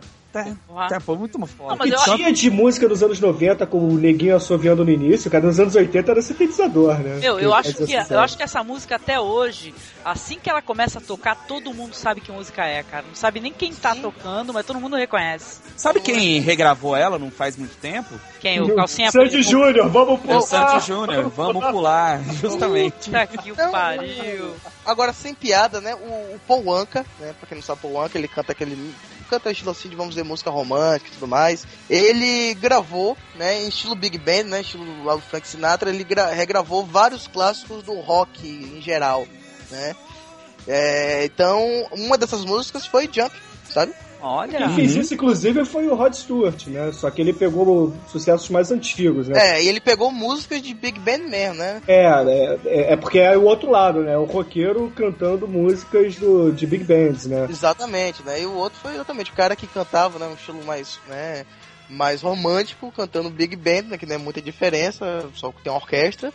[0.67, 0.89] Porra.
[0.89, 1.71] Tá, pô, muito foda.
[1.71, 4.91] Não, mas E eu tinha de música dos anos 90 com o neguinho assoviando no
[4.91, 5.47] início, cara.
[5.47, 7.19] Nos anos 80 era sintetizador, né?
[7.21, 9.75] Meu, eu acho, que, eu acho que essa música até hoje,
[10.05, 13.05] assim que ela começa a tocar, todo mundo sabe que música é, cara.
[13.07, 15.61] Não sabe nem quem tá tocando, mas todo mundo reconhece.
[15.77, 18.15] Sabe quem regravou ela não faz muito tempo?
[18.41, 18.61] Quem?
[18.61, 20.43] O Calcinha Sandy Júnior, vamos É o pular!
[20.43, 21.29] Santos Júnior.
[21.31, 23.11] Vamos pular, justamente.
[23.11, 24.55] Puta que o pariu.
[24.85, 25.95] Agora, sem piada, né?
[25.95, 27.35] O, o Paul Anka, né?
[27.39, 28.95] Pra quem não sabe, Paul Anka, ele canta aquele.
[29.29, 31.67] Canta estilo assim de, vamos dizer, música romântica e tudo mais.
[31.89, 33.63] Ele gravou, né?
[33.63, 34.61] Em estilo Big Band, né?
[34.61, 39.27] Estilo lá do Frank Sinatra, ele gra- regravou vários clássicos do rock em geral,
[39.71, 39.95] né?
[40.67, 41.61] É, então,
[41.93, 43.35] uma dessas músicas foi Jump,
[43.69, 43.93] sabe?
[44.27, 44.57] Olha.
[44.57, 46.91] Quem fez isso, inclusive, foi o Rod Stewart, né?
[46.93, 49.39] Só que ele pegou sucessos mais antigos, né?
[49.39, 51.83] É, e ele pegou músicas de Big Band mesmo, né?
[51.87, 54.17] É, é, é- é porque é o outro lado, né?
[54.17, 57.47] O roqueiro cantando músicas do, de big bands, né?
[57.51, 58.41] Exatamente, né?
[58.41, 60.27] E o outro foi exatamente o cara que cantava, né?
[60.27, 61.45] Um estilo mais, né?
[61.91, 63.99] Mais romântico, cantando Big Band, né?
[63.99, 66.33] Que não é muita diferença, só que tem uma orquestra.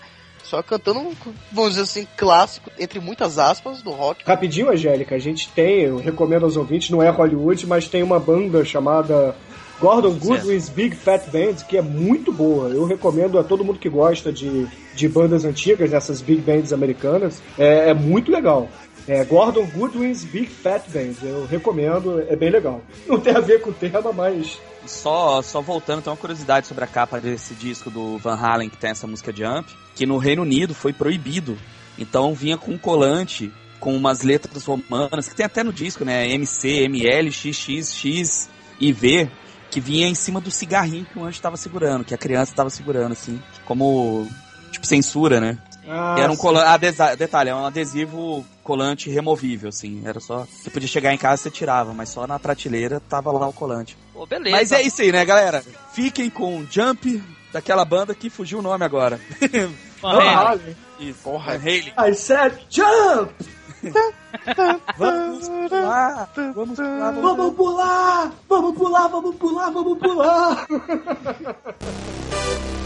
[0.49, 1.11] Só cantando,
[1.51, 4.23] vamos dizer assim, clássico, entre muitas aspas, do rock.
[4.25, 8.19] Rapidinho, Angélica, a gente tem, eu recomendo aos ouvintes, não é Hollywood, mas tem uma
[8.19, 9.35] banda chamada
[9.79, 12.69] Gordon Goodwin's Big Fat Band, que é muito boa.
[12.69, 17.41] Eu recomendo a todo mundo que gosta de, de bandas antigas, essas big bands americanas.
[17.57, 18.67] É, é muito legal.
[19.07, 21.15] É Gordon Goodwin's Big Fat Band.
[21.23, 22.81] Eu recomendo, é bem legal.
[23.07, 26.83] Não tem a ver com o tema, mas Só, só voltando, tem uma curiosidade sobre
[26.83, 30.41] a capa desse disco do Van Halen, que tem essa música Jump, que no Reino
[30.43, 31.57] Unido foi proibido.
[31.97, 36.29] Então vinha com um colante com umas letras romanas, que tem até no disco, né?
[36.31, 39.29] MC, ML, XX, X e V,
[39.71, 42.69] que vinha em cima do cigarrinho que o anjo estava segurando, que a criança estava
[42.69, 44.27] segurando, assim, como,
[44.71, 45.57] tipo, censura, né?
[45.87, 50.69] Ah, era um colante, adesa- detalhe, é um adesivo colante removível, assim, era só, você
[50.69, 53.97] podia chegar em casa e você tirava, mas só na prateleira tava lá o colante.
[54.13, 54.55] Pô, beleza.
[54.55, 55.63] Mas é isso aí, né, galera?
[55.91, 57.19] Fiquem com Jump,
[57.51, 59.19] daquela banda que fugiu o nome agora.
[59.99, 60.35] Van Van Halen.
[60.35, 60.77] Halen.
[60.99, 61.57] Isso, Porra.
[61.57, 61.93] Van Halen.
[61.97, 63.31] I said jump!
[64.97, 68.31] Vamos pular, vamos pular, vamos Vamos pular!
[68.47, 70.67] Vamos pular, vamos pular, vamos pular!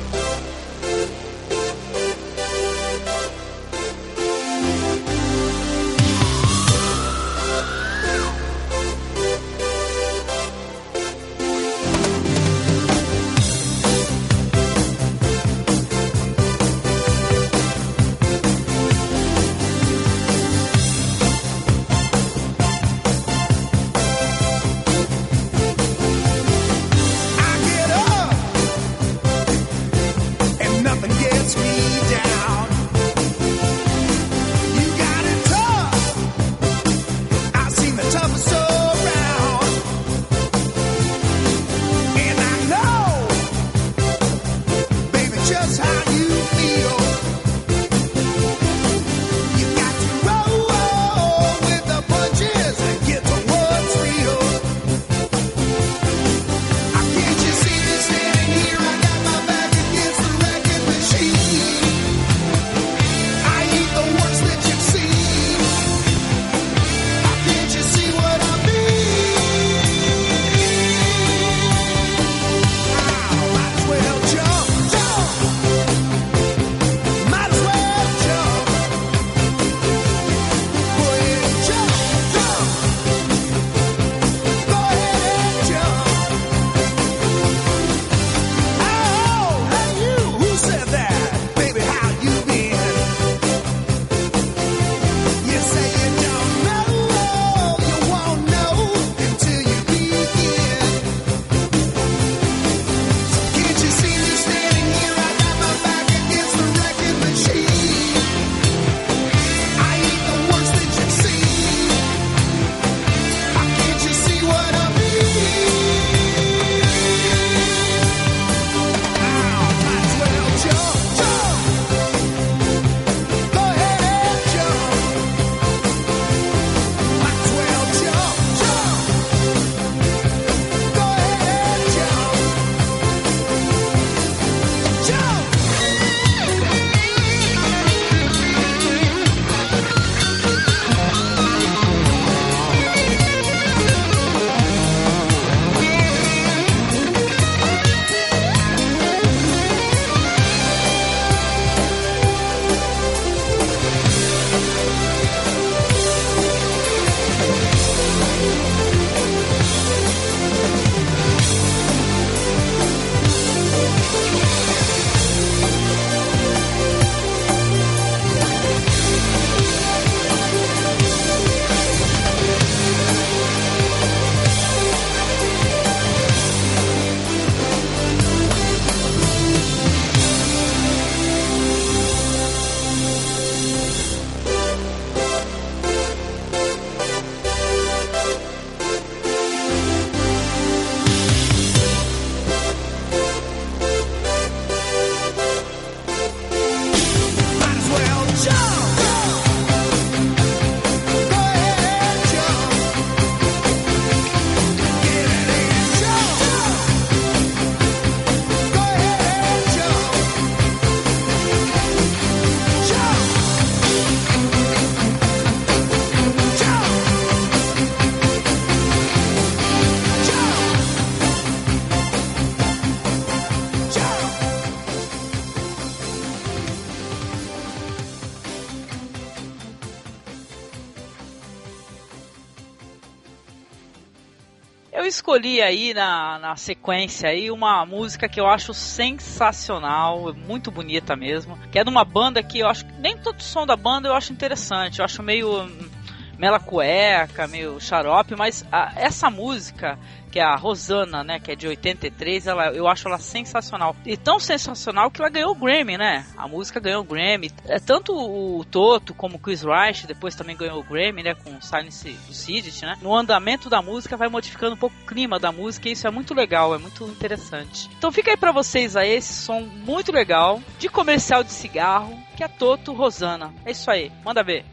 [235.23, 241.57] escolhi aí na, na sequência aí uma música que eu acho sensacional, muito bonita mesmo,
[241.71, 244.13] que é de uma banda que eu acho nem todo o som da banda eu
[244.15, 245.89] acho interessante, eu acho meio hum,
[246.37, 249.97] mela cueca, meio xarope, mas a- essa música
[250.33, 253.95] que é a Rosana, né, que é de 83, ela, eu acho ela sensacional.
[254.03, 256.25] E tão sensacional que ela ganhou o Grammy, né?
[256.35, 257.51] A música ganhou o Grammy.
[257.67, 261.61] É, tanto o Toto como o Chris Reich depois também ganhou o Grammy, né, com
[261.61, 262.97] Silence do Sidit, né?
[262.99, 266.09] No andamento da música vai modificando um pouco o clima da música e isso é
[266.09, 267.87] muito legal, é muito interessante.
[267.95, 272.43] Então fica aí pra vocês aí esse som muito legal de comercial de cigarro, que
[272.43, 273.53] é Toto Rosana.
[273.63, 274.65] É isso aí, manda ver.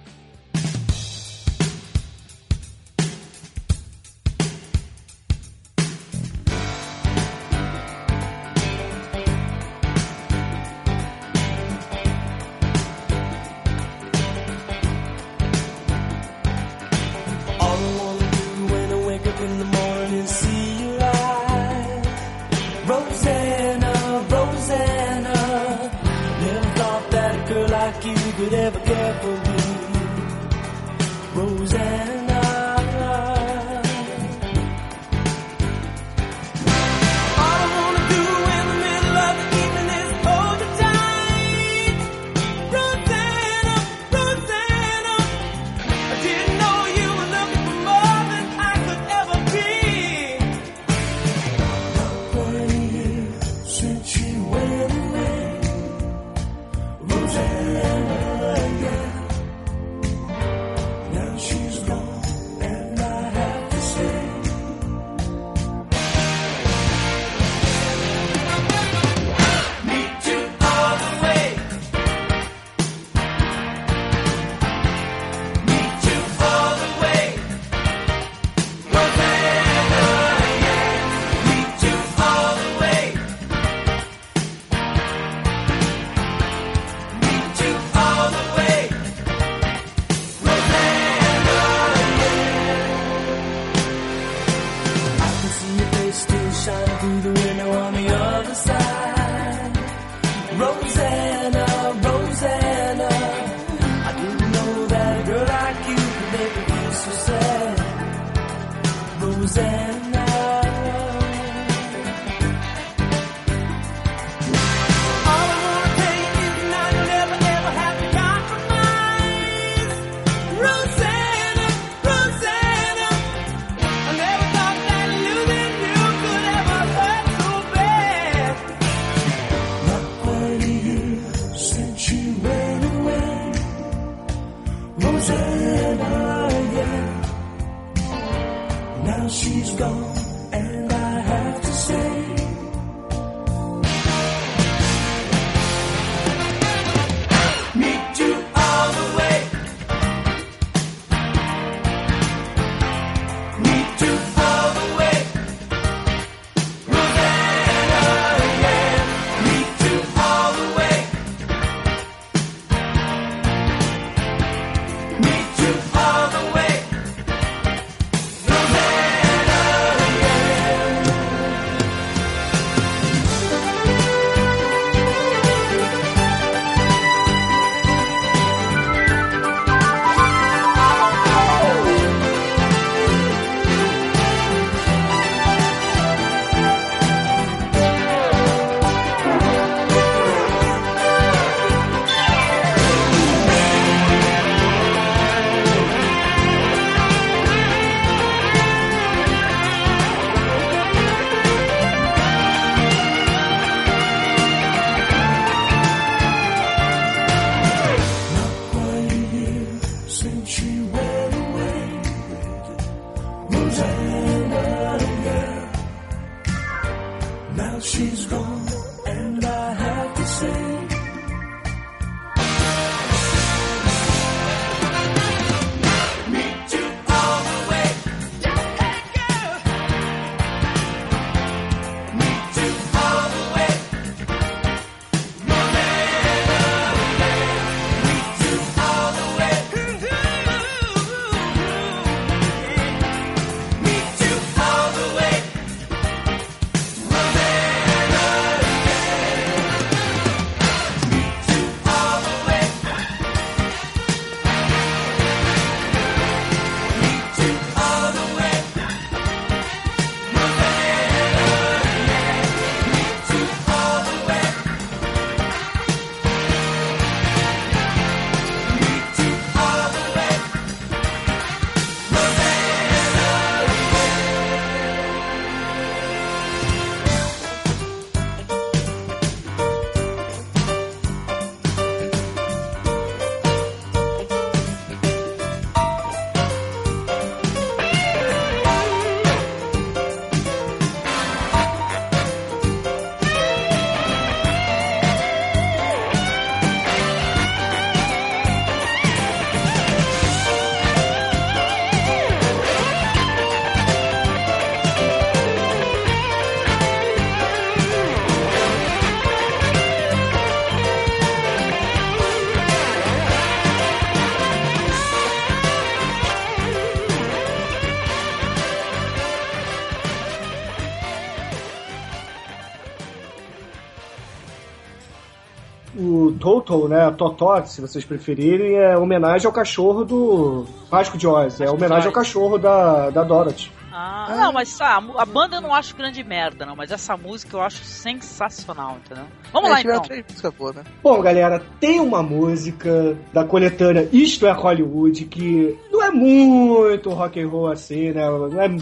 [326.71, 327.11] Toto, né?
[327.11, 331.61] Totó, se vocês preferirem, é homenagem ao cachorro do Mágico de Oz.
[331.61, 333.73] É homenagem ao cachorro da, da Dorothy.
[333.93, 336.77] Ah, não, mas ah, a banda eu não acho grande merda, não.
[336.77, 339.25] Mas essa música eu acho sensacional, entendeu?
[339.53, 340.03] Vamos É, lá então.
[340.03, 340.85] três músicas boas, né?
[341.03, 347.41] Bom, galera, tem uma música da coletânea Isto é Hollywood que não é muito rock
[347.43, 348.25] and roll assim, né?
[348.31, 348.77] Não é-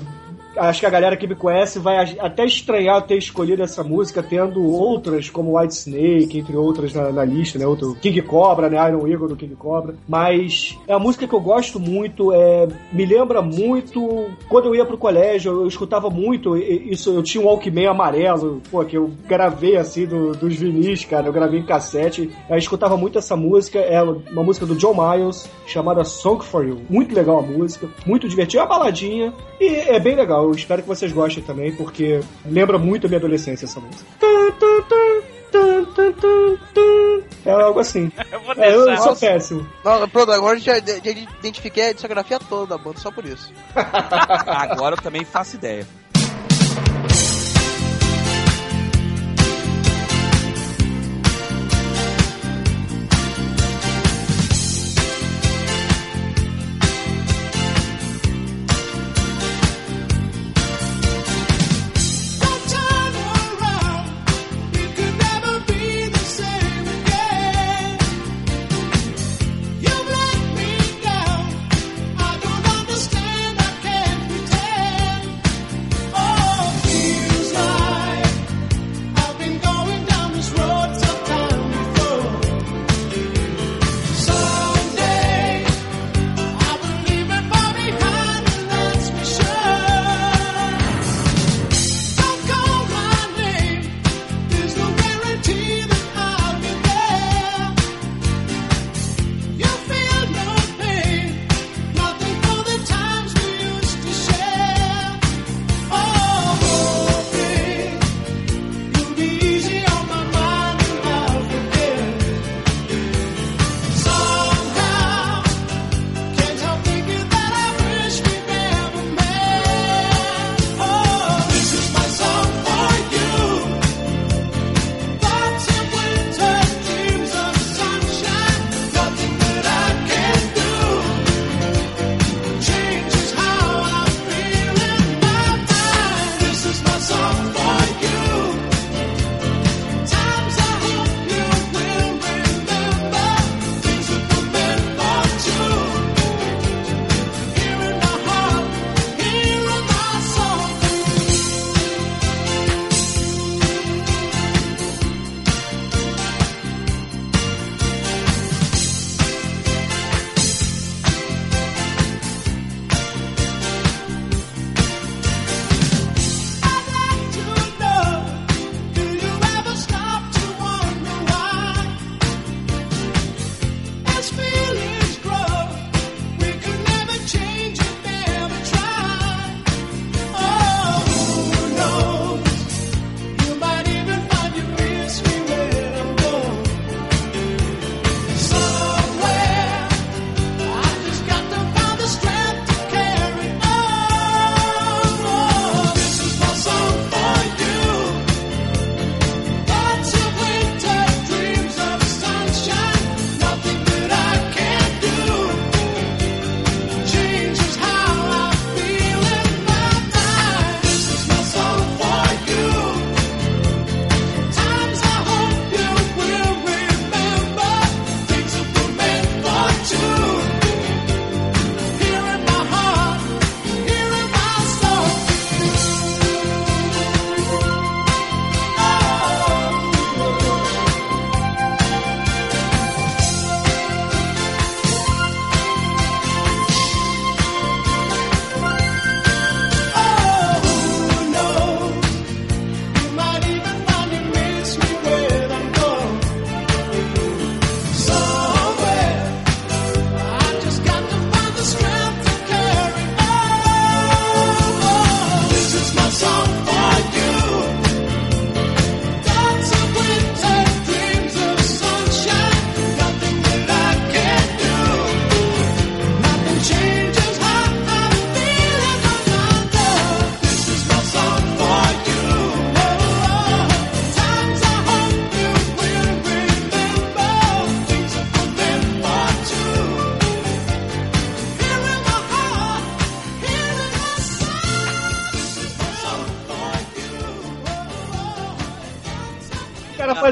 [0.59, 4.63] Acho que a galera que me conhece vai até estranhar ter escolhido essa música, tendo
[4.65, 7.67] outras, como White Snake, entre outras na, na lista, né?
[7.67, 8.77] Outro King Cobra, né?
[8.89, 9.95] Iron Eagle do King Cobra.
[10.09, 14.27] Mas é uma música que eu gosto muito, é, me lembra muito.
[14.49, 17.11] Quando eu ia pro colégio, eu escutava muito isso.
[17.15, 21.27] Eu tinha um Walkman amarelo, pô, que eu gravei assim do- dos vinis, cara.
[21.29, 22.31] Eu gravei em cassete.
[22.49, 23.79] Eu escutava muito essa música.
[23.79, 26.79] É uma música do John Miles, chamada Song for You.
[26.89, 28.63] Muito legal a música, muito divertida.
[28.63, 30.48] É uma baladinha e é bem legal.
[30.49, 34.05] Eu espero que vocês gostem também, porque lembra muito a minha adolescência essa música.
[37.45, 38.11] É algo assim.
[38.31, 39.03] Eu vou É, eu deixar.
[39.03, 39.67] sou péssimo.
[39.85, 43.25] Não, pronto, agora a gente já, já identifiquei a discografia toda da banda, só por
[43.25, 43.53] isso.
[44.47, 45.87] Agora eu também faço ideia.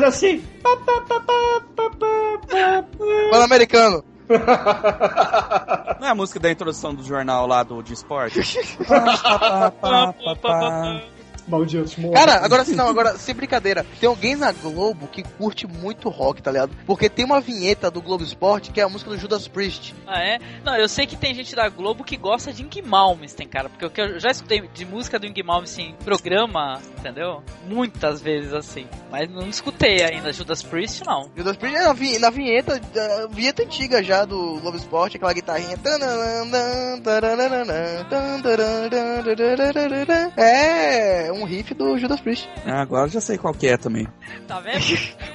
[0.09, 0.42] Assim.
[3.30, 4.04] Fala americano.
[6.00, 8.40] Não é a música da introdução do jornal lá do de esporte?
[11.48, 12.18] Malditos mortos.
[12.20, 13.86] Cara, agora sim, não, agora, sem brincadeira.
[14.00, 16.72] Tem alguém na Globo que curte muito rock, tá ligado?
[16.84, 19.95] Porque tem uma vinheta do Globo Esporte que é a música do Judas Priest.
[20.07, 20.39] Ah, é?
[20.64, 23.68] Não, eu sei que tem gente da Globo que gosta de Ing Malmsteen, cara.
[23.68, 27.43] Porque o que eu já escutei de música do Ing Malmsteen em programa, entendeu?
[27.66, 28.87] Muitas vezes, assim.
[29.11, 31.30] Mas não escutei ainda Judas Priest, não.
[31.37, 32.80] Judas Priest é na, vi- na vinheta,
[33.30, 35.76] vinheta antiga já do Globo Esporte, aquela guitarrinha.
[40.37, 42.49] É um riff do Judas Priest.
[42.64, 44.07] Ah, agora eu já sei qual que é também.
[44.47, 44.84] Tá vendo?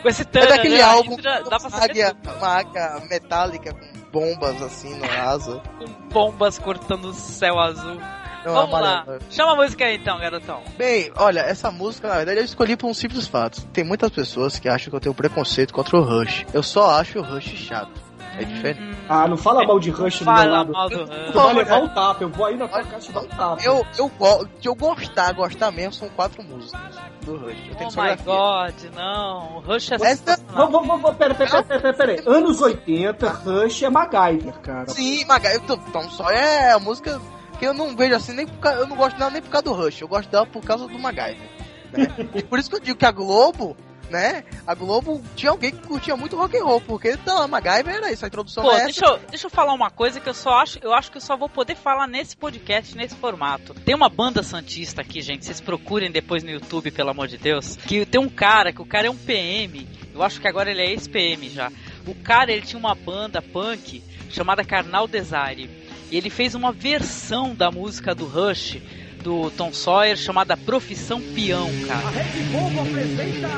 [0.02, 0.82] Com esse É daquele né?
[0.82, 5.62] álbum Dá pra uma saber águia, uma águia metálica com bombas assim no asa.
[5.78, 8.00] com bombas cortando o céu azul.
[8.44, 9.02] Não, Vamos lá.
[9.02, 9.22] amarelo.
[9.30, 10.62] Chama a música aí então, garotão.
[10.76, 13.62] Bem, olha, essa música, na verdade, eu escolhi por um simples fato.
[13.68, 16.46] Tem muitas pessoas que acham que eu tenho preconceito contra o Rush.
[16.52, 18.02] Eu só acho o Rush chato.
[18.38, 18.98] É diferente.
[19.10, 20.72] Ah, não fala mal de Rush do meu Fala lado.
[20.72, 21.34] mal do Tu Rush.
[21.34, 23.62] vai levar um tapa, eu vou aí na tua casa dar um tapa.
[23.64, 24.12] Eu, eu,
[24.60, 26.82] de eu gostar, gostar mesmo, são quatro músicas
[27.26, 27.58] do Rush.
[27.70, 29.58] Eu tenho Oh my god, não.
[29.58, 30.40] O Rush é Essa-.
[30.54, 32.24] Vamos, vamos, vamos, pera, pera, pera, pera.
[32.26, 34.88] Anos 80, Rush é MacGyver, cara.
[34.88, 35.26] Sim,
[35.68, 37.20] tô- Tom Sawyer é a música
[37.60, 39.64] que eu não vejo assim, nem por causa, eu não gosto dela nem por causa
[39.66, 41.50] do Rush, eu gosto dela por causa do MacGyver.
[41.92, 42.08] Né?
[42.36, 43.76] e por isso que eu digo que a Globo,
[44.12, 44.44] né?
[44.68, 48.12] A Globo tinha alguém que curtia muito rock and roll, porque tá lá, MacGyver era
[48.12, 48.86] isso, a introdução Pô, é essa.
[48.86, 51.22] deixa eu, deixa eu falar uma coisa que eu só acho, eu acho que eu
[51.22, 53.74] só vou poder falar nesse podcast, nesse formato.
[53.74, 57.78] Tem uma banda santista aqui, gente, vocês procurem depois no YouTube, pelo amor de Deus,
[57.78, 60.82] que tem um cara, que o cara é um PM, eu acho que agora ele
[60.82, 61.72] é ex-PM já.
[62.06, 65.70] O cara, ele tinha uma banda punk chamada Carnal Desire,
[66.12, 68.82] e ele fez uma versão da música do Rush,
[69.22, 72.10] do Tom Sawyer, chamada Profissão Peão, cara.
[72.10, 73.50] Rede Globo apresenta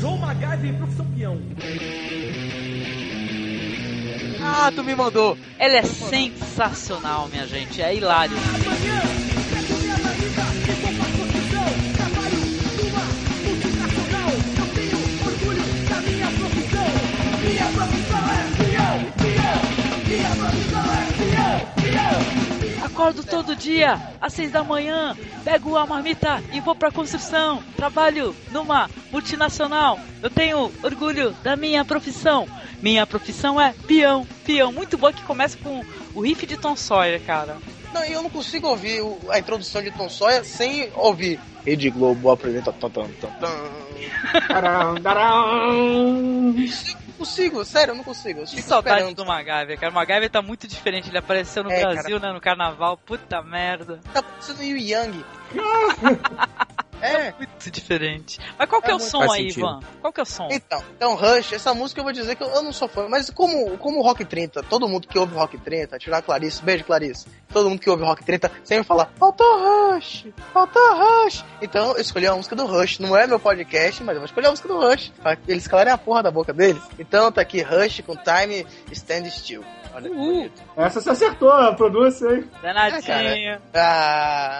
[0.00, 1.40] João MacGyver e Profissão Peão.
[4.42, 5.36] Ah, tu me mandou.
[5.58, 8.36] Ela é sensacional, minha gente, é hilário.
[8.36, 8.52] Minha
[16.22, 16.90] profissão.
[17.42, 19.60] Minha profissão é peão, peão.
[20.06, 22.49] Minha profissão é peão, peão.
[23.00, 27.62] Acordo todo dia, às seis da manhã, pego a marmita e vou pra construção.
[27.74, 29.98] Trabalho numa multinacional.
[30.22, 32.46] Eu tenho orgulho da minha profissão.
[32.82, 34.70] Minha profissão é peão, peão.
[34.70, 35.82] Muito bom que começa com
[36.14, 37.56] o riff de Tom Sawyer, cara.
[37.94, 41.40] Não, eu não consigo ouvir a introdução de Tom Sawyer sem ouvir.
[41.64, 42.70] Rede Globo apresenta.
[42.70, 42.90] Não
[46.52, 48.40] consigo, sério, eu não consigo.
[48.40, 49.16] Eu Que saudade esperando.
[49.16, 49.92] do MacGyver, cara.
[49.92, 51.08] O MacGyver tá muito diferente.
[51.08, 52.32] Ele apareceu no É, Brasil, né?
[52.32, 52.96] No carnaval.
[52.96, 54.00] Puta merda.
[54.12, 55.24] Tá parecendo Yu Yang.
[57.00, 57.32] é.
[57.36, 58.38] Muito diferente.
[58.58, 59.60] Mas qual que é, É o som aí, sentido.
[59.60, 59.80] Ivan?
[60.00, 60.48] Qual que é o som?
[60.50, 63.30] Então, então, Rush, essa música eu vou dizer que eu, eu não sou fã, mas
[63.30, 66.84] como, como o Rock 30, todo mundo que ouve Rock 30, tirar a Clarice, beijo
[66.84, 69.46] Clarice, todo mundo que ouve Rock 30 sempre fala, faltou
[69.94, 71.44] Rush, faltou Rush.
[71.60, 74.46] Então eu escolhi a música do Rush, não é meu podcast, mas eu vou escolher
[74.46, 76.82] a música do Rush, pra eles calarem a porra da boca deles.
[76.98, 79.64] Então tá aqui Rush com Time Stand Still.
[79.92, 80.62] Olha que bonito.
[80.76, 82.44] Essa você acertou, a produção aí.
[82.62, 83.60] Danadinha.
[83.74, 84.58] Ah,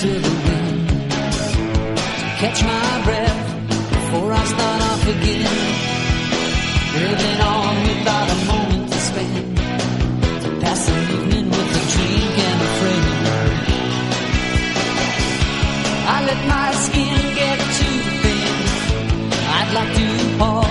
[0.00, 3.40] to the wind to catch my breath
[3.90, 5.58] before I start off again.
[7.02, 9.56] Living on without a moment to spend
[10.42, 13.06] to pass the evening with a drink and a friend.
[16.14, 18.54] I let my skin get too thin.
[19.58, 20.06] I'd like to
[20.38, 20.67] pause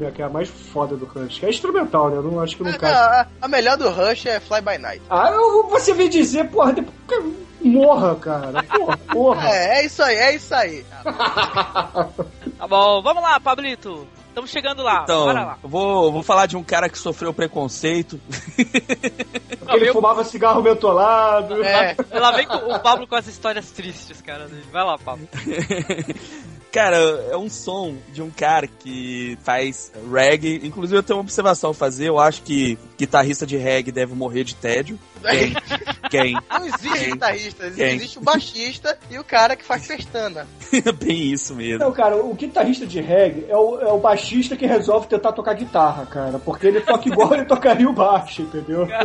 [0.00, 0.10] né?
[0.10, 1.38] Que é a mais foda do Rush.
[1.38, 2.16] Que é instrumental, né?
[2.16, 2.92] Eu não acho que não Ah, cai.
[2.92, 5.02] a, a melhor do Rush é Fly By Night.
[5.10, 6.94] Ah, eu, você vem dizer, porra, depois,
[7.62, 8.62] morra, cara.
[8.64, 9.48] Porra, porra.
[9.48, 10.84] É, é isso aí, é isso aí.
[12.60, 14.06] Tá bom, vamos lá, Pablito.
[14.28, 15.00] Estamos chegando lá.
[15.04, 15.58] Então, Bora lá.
[15.62, 18.20] vou, vou falar de um cara que sofreu preconceito.
[19.58, 21.64] Porque ele fumava cigarro mentolado.
[21.64, 21.96] É.
[22.12, 24.48] Lá vem com o Pablo com as histórias tristes, cara.
[24.70, 25.26] Vai lá, Pablo.
[26.72, 26.96] Cara,
[27.30, 30.60] é um som de um cara que faz reggae.
[30.62, 32.08] Inclusive, eu tenho uma observação a fazer.
[32.08, 34.98] Eu acho que guitarrista de reggae deve morrer de tédio.
[35.22, 35.54] Quem?
[36.10, 36.34] Quem?
[36.50, 37.94] Não existe guitarrista, Quem?
[37.96, 40.46] existe o baixista e o cara que faz pestana.
[40.98, 41.78] Bem isso mesmo.
[41.84, 45.54] Não, cara, o guitarrista de reggae é o, é o baixista que resolve tentar tocar
[45.54, 46.38] guitarra, cara.
[46.38, 48.86] Porque ele toca igual ele tocaria o baixo, entendeu?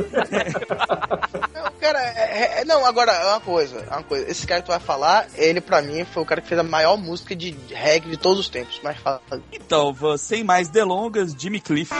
[1.54, 4.30] Não, cara, é- é- não, agora, é uma coisa, é uma coisa.
[4.30, 6.64] Esse cara que tu vai falar, ele pra mim foi o cara que fez a
[6.64, 8.80] maior música de reggae de todos os tempos.
[8.84, 9.22] Mas fala.
[9.52, 11.94] Então, sem mais delongas, Jimmy Cliff.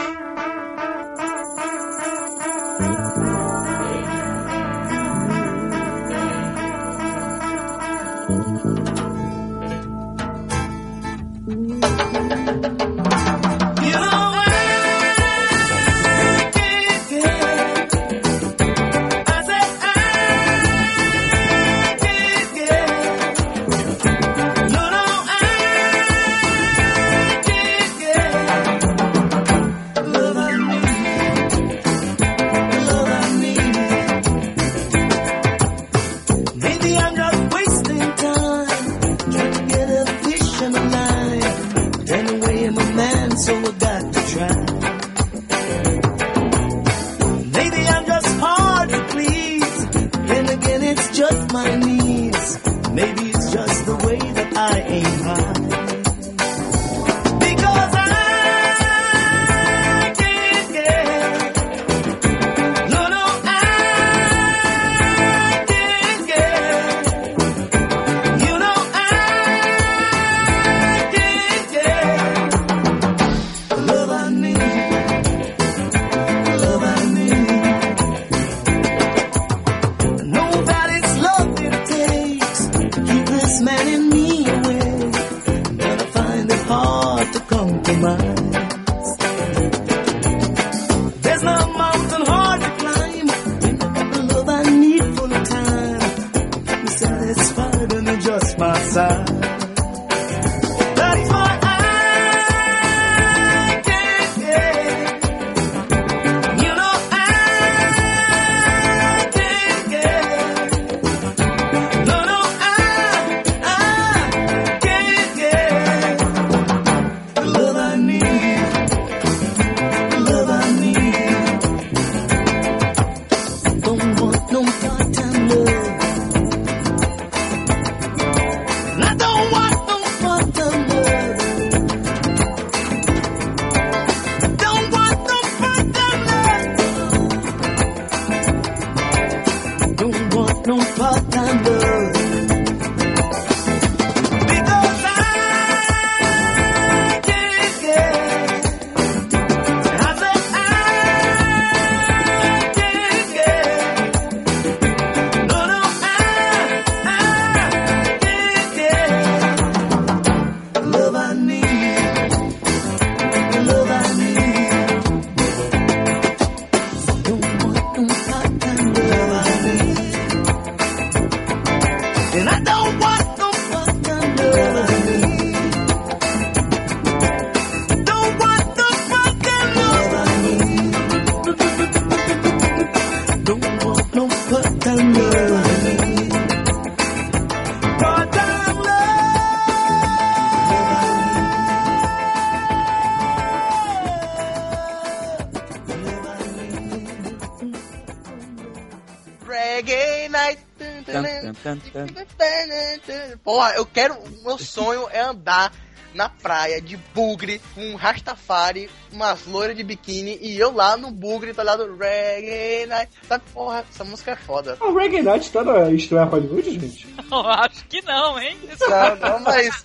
[203.42, 204.14] Porra, eu quero.
[204.14, 205.72] O meu sonho é andar
[206.16, 211.52] na praia de bugre, um Rastafari, umas loiras de biquíni e eu lá no bugre,
[211.52, 213.12] tá lá do Reggae Night.
[213.28, 214.78] Sabe, porra, essa música é foda.
[214.80, 217.06] O Reggae Night tá na estreia Hollywood, gente?
[217.30, 218.56] Eu acho que não, hein?
[218.88, 219.84] Não, não, mas.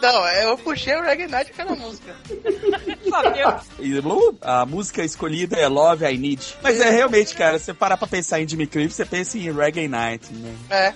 [0.00, 2.14] Não, eu puxei o Reggae Night pela música.
[3.08, 3.60] Sabia.
[4.42, 6.58] A música escolhida é Love I Need.
[6.62, 9.88] Mas é realmente, cara, você parar pra pensar em Jimmy Cliff, você pensa em Reggae
[9.88, 10.54] Night, né?
[10.70, 10.94] É,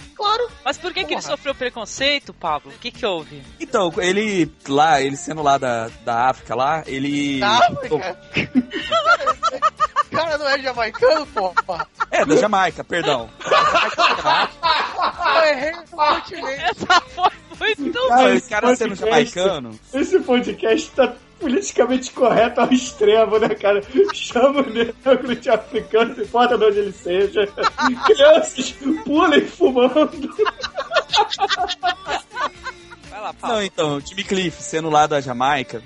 [1.17, 2.73] ele sofreu preconceito, Pablo?
[2.73, 3.43] O que que houve?
[3.61, 7.41] Então, ele lá, ele sendo lá da, da África lá, ele.
[7.41, 7.61] Tá,
[7.99, 8.21] cara.
[10.11, 11.87] cara não é jamaicano, porra.
[12.11, 13.29] É, da Jamaica, perdão.
[15.37, 16.63] Eu errei no continente.
[16.63, 17.01] Essa
[17.57, 19.79] foi muito Cara, Esse cara sendo jamaicano.
[19.93, 23.83] Esse podcast tá politicamente correto ao extremo, né, cara?
[24.15, 27.47] Chama o negro de africano, não importa de onde ele seja.
[28.07, 28.75] Crianças
[29.05, 30.35] pulem fumando.
[33.09, 33.35] Vai lá.
[33.43, 35.83] Não, então, Jimmy Cliff, sendo lá da Jamaica,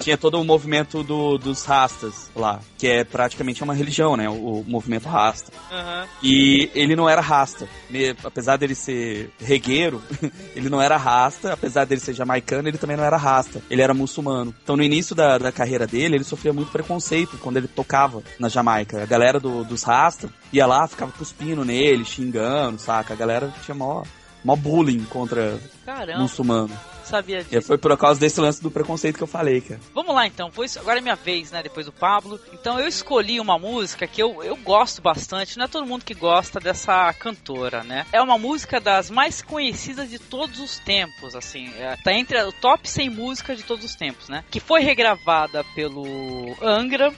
[0.00, 4.28] tinha todo o movimento do, dos rastas lá, que é praticamente uma religião, né?
[4.28, 5.52] O, o movimento rasta.
[5.70, 6.06] Aham.
[6.22, 7.68] E ele não era rasta.
[7.90, 10.02] Me- apesar dele ser regueiro,
[10.56, 11.52] ele não era rasta.
[11.52, 13.62] Apesar dele ser jamaicano, ele também não era rasta.
[13.70, 14.54] Ele era muçulmano.
[14.62, 18.48] Então, no início da, da carreira dele, ele sofria muito preconceito quando ele tocava na
[18.48, 19.02] Jamaica.
[19.02, 23.12] A galera do- dos rasta ia lá, ficava cuspindo nele, xingando, saca?
[23.14, 24.02] A galera tinha mó,
[24.44, 26.78] mó bullying contra Caramba, muçulmano.
[27.02, 27.66] sabia E disso.
[27.66, 29.80] foi por causa desse lance do preconceito que eu falei, cara.
[29.94, 31.62] Vamos lá então, pois agora é minha vez, né?
[31.62, 32.38] Depois do Pablo.
[32.52, 36.14] Então eu escolhi uma música que eu, eu gosto bastante, não é todo mundo que
[36.14, 38.06] gosta dessa cantora, né?
[38.12, 41.68] É uma música das mais conhecidas de todos os tempos, assim.
[41.78, 44.44] É, tá entre o top 100 músicas de todos os tempos, né?
[44.50, 47.12] Que foi regravada pelo Angra.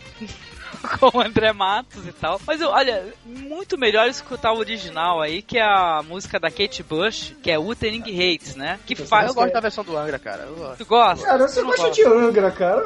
[0.99, 2.41] Com o André Matos e tal.
[2.47, 6.83] Mas eu, olha, muito melhor escutar o original aí, que é a música da Kate
[6.83, 8.79] Bush, que é Wuthering Hates, né?
[8.87, 9.29] Que faz.
[9.29, 10.43] Eu gosto da versão do Angra, cara.
[10.45, 10.79] Eu gosto.
[10.79, 11.27] Tu gosta?
[11.27, 12.85] Cara, você gosta de Angra, cara?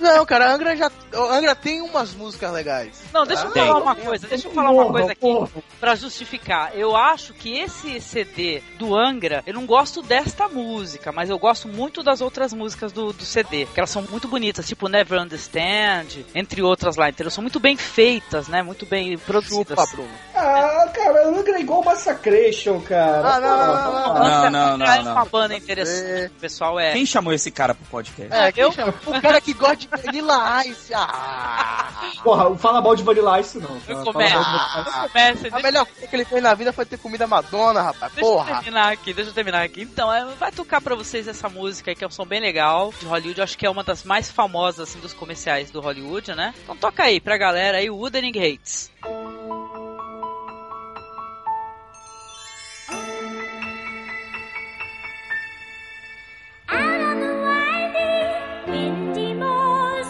[0.00, 0.90] Não, cara, Angra já.
[1.14, 3.02] Angra tem umas músicas legais.
[3.12, 3.66] Não, deixa eu Tem.
[3.66, 5.50] falar uma coisa, deixa eu falar uma coisa aqui porra.
[5.78, 6.72] pra justificar.
[6.74, 11.68] Eu acho que esse CD do Angra, eu não gosto desta música, mas eu gosto
[11.68, 16.24] muito das outras músicas do, do CD, que elas são muito bonitas, tipo Never Understand,
[16.34, 17.30] entre outras lá, entendeu?
[17.30, 18.62] São muito bem feitas, né?
[18.62, 19.78] Muito bem produzidas.
[19.78, 20.10] Chupa, Bruno.
[20.34, 23.34] Ah, cara, Angra é igual Massacration, cara.
[23.36, 24.20] Ah, não, não, não, não, não.
[24.20, 26.92] Não, não, não, É uma banda interessante, o pessoal é...
[26.92, 28.34] Quem chamou esse cara pro podcast?
[28.34, 28.70] É, quem eu-?
[28.70, 30.92] O cara que gosta de Vanilla Ice.
[30.94, 31.88] Ah!
[32.22, 33.68] Porra, fala mal de Vanilla Ice não.
[33.68, 34.86] começa, mal de Vanilla Ice.
[34.86, 38.12] não começa, A melhor coisa que ele fez na vida foi ter comida Madonna, rapaz.
[38.12, 38.54] deixa eu Porra!
[38.56, 39.82] terminar aqui, deixa eu terminar aqui.
[39.82, 42.92] Então, é, vai tocar pra vocês essa música aí, que é um som bem legal,
[42.98, 46.34] de Hollywood, eu acho que é uma das mais famosas, assim, dos comerciais do Hollywood,
[46.34, 46.54] né?
[46.62, 48.90] Então toca aí pra galera aí, Wuthering Hates.
[56.68, 59.29] Out on the winding, windy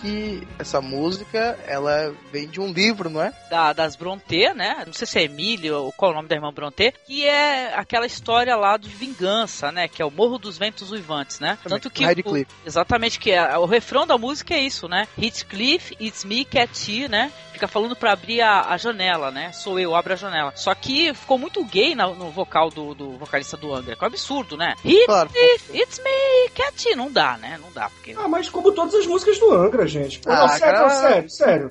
[0.00, 3.32] que essa música, ela vem de um livro, não é?
[3.50, 4.82] da- das Brontë, né?
[4.86, 7.74] Não sei se é Emília ou qual é o nome da irmã Brontë, que é
[7.74, 9.88] aquela história lá de vingança, né?
[9.88, 11.58] Que é o Morro dos Ventos Uivantes, né?
[11.76, 15.06] Tanto que o, exatamente que é, o refrão da música é isso, né?
[15.20, 17.32] Heathcliff, it's me, Cat, né?
[17.58, 19.50] Fica falando pra abrir a, a janela, né?
[19.50, 20.52] Sou eu, abre a janela.
[20.54, 23.96] Só que ficou muito gay na- no vocal do, do vocalista do Angra.
[23.96, 24.74] Que é um absurdo, né?
[25.06, 25.28] Claro.
[25.34, 26.94] Heathcliff, it's me, Cat.
[26.94, 27.58] Não dá, né?
[27.60, 28.14] Não dá, porque...
[28.16, 30.20] Ah, mas como todas as músicas do Angra, gente.
[30.20, 30.88] Pô, não, Ah, sério, cara.
[30.88, 31.70] não, sério, sério.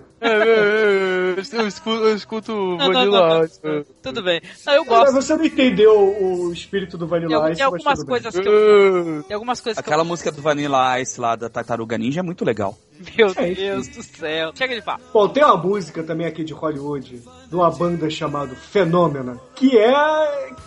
[1.53, 3.85] eu escuto, eu escuto Não, não, não, não.
[4.03, 4.41] Tudo bem.
[4.65, 5.14] Não, eu Mas gosto.
[5.14, 8.07] você não entendeu o espírito do Tem, Vanilla Ice, tem mas algumas bem.
[8.07, 9.23] coisas que eu...
[9.23, 10.05] Tem algumas coisas que Aquela eu...
[10.07, 12.77] música do Vanilla Ice lá da Tartaruga Ninja é muito legal.
[13.18, 13.53] Meu É.
[13.53, 14.52] Deus do céu.
[14.56, 14.99] Chega de falar.
[15.14, 19.94] Bom, tem uma música também aqui de Hollywood, de uma banda chamada Fenômena, que é.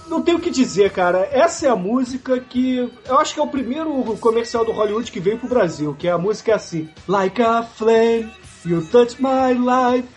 [0.09, 1.28] Não tenho o que dizer, cara.
[1.32, 2.90] Essa é a música que.
[3.09, 6.11] Eu acho que é o primeiro comercial do Hollywood que veio pro Brasil, que é
[6.12, 8.31] a música assim: Like a flame,
[8.65, 10.09] you touch my life,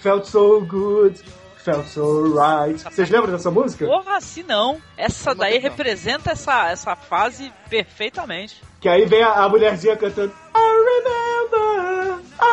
[0.00, 1.20] felt so good,
[1.62, 2.82] felt so right.
[2.82, 3.86] Vocês lembram dessa música?
[3.86, 4.80] Porra, se não.
[4.96, 5.62] Essa daí não.
[5.62, 8.60] representa essa, essa fase perfeitamente.
[8.80, 12.52] Que aí vem a, a mulherzinha cantando I remember, I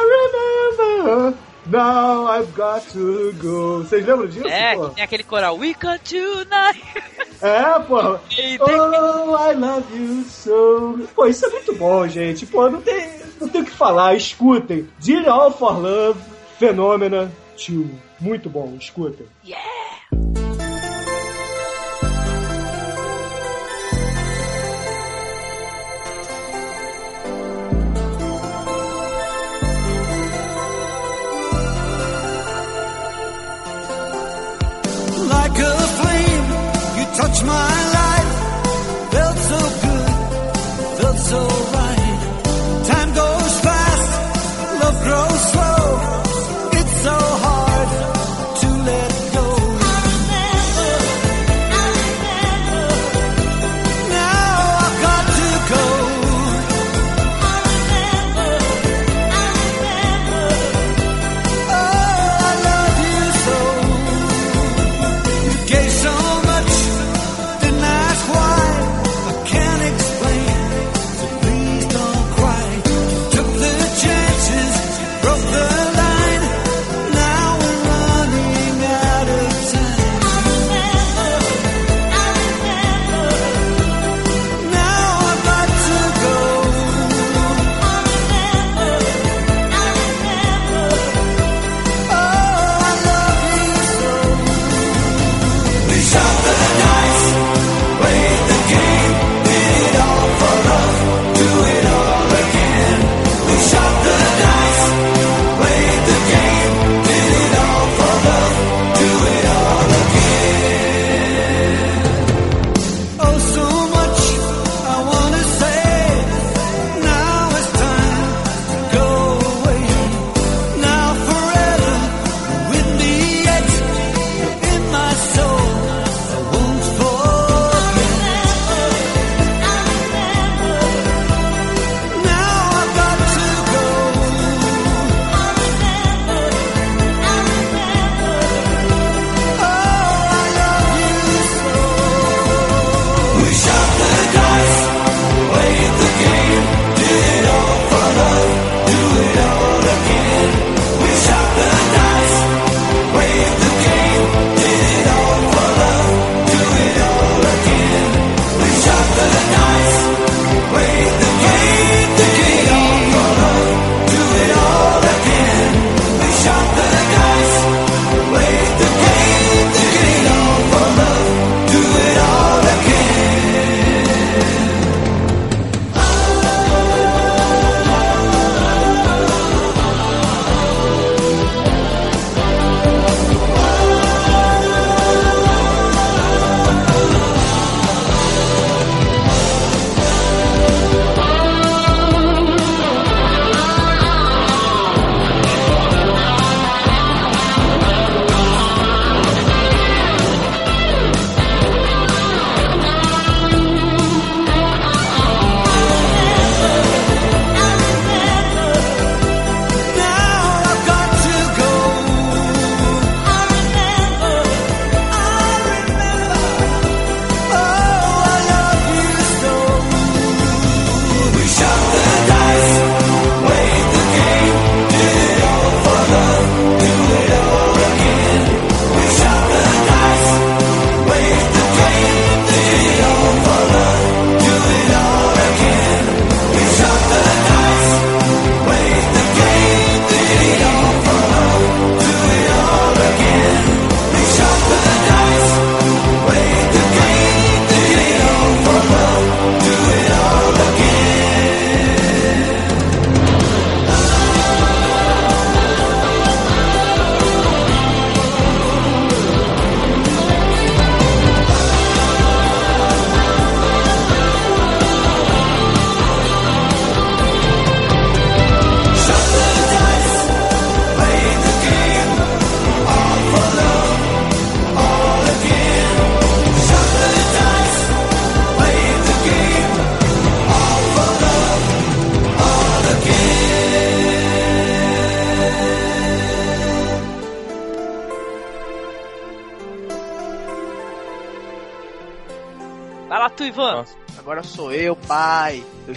[0.78, 3.84] remember, now I've got to go.
[3.84, 4.48] Vocês lembram disso?
[4.48, 7.20] É, que tem aquele coral We Can Tonight.
[7.42, 7.96] É, pô.
[7.96, 11.08] Oh, I love you so.
[11.16, 12.46] Pô, isso é muito bom, gente.
[12.46, 14.14] Pô, não tem, não tem o que falar.
[14.14, 14.90] Escutem.
[15.00, 16.20] Dear All for Love,
[16.58, 18.09] Fenômena 2.
[18.22, 19.26] Muito bom, escutem.
[35.30, 36.48] Like a flame,
[36.98, 38.34] you touch my life.
[39.12, 40.12] Felt so good,
[40.98, 41.69] felt so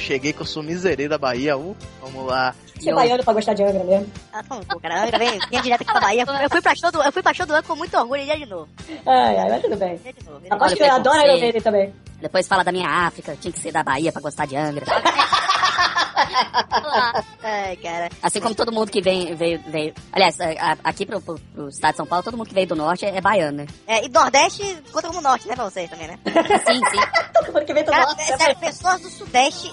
[0.03, 1.57] cheguei que eu sou miserê da Bahia.
[1.57, 2.55] Uh, vamos lá.
[2.79, 4.11] Você é baiano pra gostar de Angra mesmo.
[4.33, 5.05] Ah, tá bom, cara.
[5.05, 6.24] Angra vem, vem direto aqui pra Bahia.
[6.43, 8.27] Eu fui pra show do, eu fui pra show do Angra com muito orgulho e
[8.27, 8.69] ia de novo.
[9.07, 10.01] Ai, ai, mas tudo bem.
[10.27, 11.19] Olha Aposto o que eu adoro.
[11.23, 11.95] Iron Maiden também.
[12.20, 14.85] Depois fala da minha África, tinha que ser da Bahia pra gostar de Angra.
[17.43, 18.09] Ai, cara.
[18.23, 19.93] Assim como todo mundo que vem, veio, veio.
[20.12, 22.66] Aliás, a- a- aqui pro, pro, pro estado de São Paulo, todo mundo que veio
[22.66, 23.66] do norte é, é baiano, né?
[23.87, 24.62] É, e Nordeste
[24.93, 26.19] conta como Norte, né, pra vocês também, né?
[26.24, 27.01] sim, sim.
[27.35, 28.23] Todo mundo que vem do Cara, norte.
[28.33, 29.72] é sério, pessoas do Sudeste,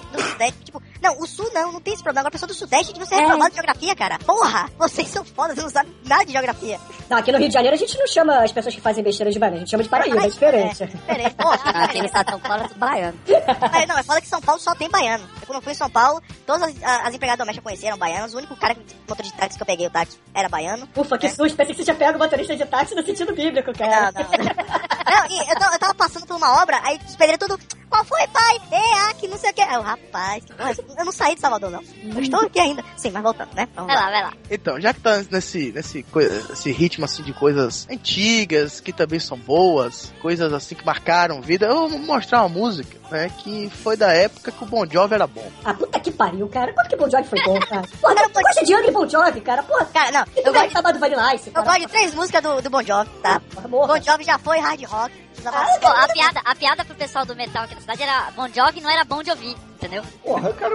[1.02, 2.20] não, o Sul não, não tem esse problema.
[2.20, 3.18] Agora, pessoa do Sudeste, de você É.
[3.20, 4.18] reclamar de geografia, cara.
[4.18, 6.78] Porra, vocês são fodas, vocês não sabem nada de geografia.
[7.08, 9.30] Não, aqui no Rio de Janeiro a gente não chama as pessoas que fazem besteira
[9.32, 10.84] de baiano, a gente chama de Paraíba, é diferente.
[10.86, 11.58] Diferente, porra.
[11.64, 13.18] Ah, aqui no estado de São Paulo é tudo baiano.
[13.72, 15.24] Mas, não, é foda que São Paulo só tem baiano.
[15.40, 16.74] Eu, quando eu fui em São Paulo, todas as,
[17.06, 18.34] as empregadas domésticas que eu conheci eram baianos.
[18.34, 20.88] O único cara, que- motor de táxi que eu peguei, o táxi, era baiano.
[20.96, 23.72] Ufa, que susto, pensei que você já pega o motorista de táxi no sentido bíblico,
[23.76, 24.12] cara.
[24.12, 24.30] Não, não.
[24.30, 27.58] Não, e eu, tava- eu tava passando por uma obra, aí os pedreiros tudo,
[28.00, 28.60] qual foi, pai?
[28.70, 29.60] É, que não sei o que.
[29.60, 30.52] Aí Eu, rapaz, que
[30.98, 31.82] eu não saí de Salvador, não.
[32.14, 32.84] Eu estou aqui ainda.
[32.96, 33.68] Sim, mas voltando, né?
[33.74, 34.32] Vamos Vai lá, vai lá.
[34.50, 39.20] Então, já que tá nesse, nesse, coi- nesse ritmo assim de coisas antigas, que também
[39.20, 43.96] são boas, coisas assim que marcaram vida, eu vou mostrar uma música, né, que foi
[43.96, 45.48] da época que o Bon Jovi era bom.
[45.64, 46.72] Ah, puta que pariu, cara.
[46.72, 47.86] Quanto que Bon Jovi foi bom, cara?
[48.00, 49.62] Porra, não, tu gosta de e Bon Jovi, cara?
[49.62, 51.66] Porra, Cara, não, eu eu gosto de Vanilla Ice, eu cara.
[51.66, 53.40] gosto de três músicas do, do Bon Jovi, tá?
[53.68, 53.98] Morra.
[53.98, 55.29] Bon Jovi já foi hard rock.
[55.42, 58.80] Pô, a piada, a piada pro pessoal do metal aqui na cidade era Bon Jovi,
[58.80, 60.02] não era bom de ouvir, entendeu?
[60.22, 60.74] Porra, cara,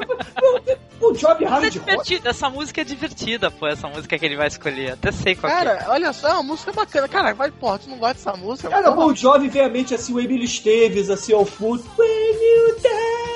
[1.00, 1.70] Bon Jovi É hard rock.
[1.80, 4.94] divertido, essa música é divertida, pô, essa música que ele vai escolher.
[4.94, 5.64] Até sei qual que é.
[5.66, 7.08] Cara, olha só, é uma música bacana.
[7.08, 8.70] Cara, vai, porra, tu não gosta dessa música?
[8.70, 8.96] Cara, Porra.
[9.08, 11.84] Bon Jovi vem à mente assim, o Emílio Esteves, assim, ao fundo.
[11.98, 13.35] When you down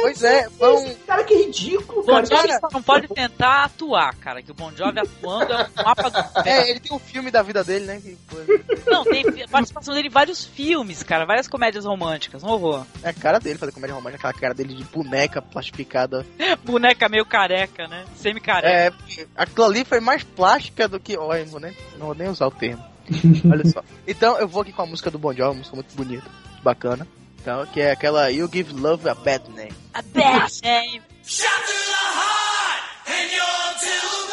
[0.00, 2.26] Pois é, um- Cara, que ridículo, Bon cara.
[2.26, 6.10] Jovi Cara, não pode tentar atuar, cara, que o Bon Jovi atuando é um mapa
[6.10, 8.00] do É, ele tem um filme da vida dele, né?
[8.00, 8.64] que coisa.
[8.86, 12.84] Não, tem participação dele em vários filmes, cara, várias comédias românticas, um horror.
[13.02, 16.24] É a cara dele fazer comédia romântica, aquela cara dele de boneca plastificada.
[16.64, 18.04] Boneca meio careca, né?
[18.16, 18.68] Semi-careca.
[18.68, 21.16] É, porque aquilo ali foi mais plástica do que.
[21.16, 22.82] Olha, não vou nem, não vou nem usar o termo.
[23.50, 23.82] Olha só.
[24.06, 26.26] Então eu vou aqui com a música do Bon Jovi, uma música muito bonita,
[26.62, 27.06] bacana.
[27.40, 29.72] Então, que é aquela You Give Love a Bad Name.
[29.94, 31.02] A best name.
[33.06, 34.29] Thank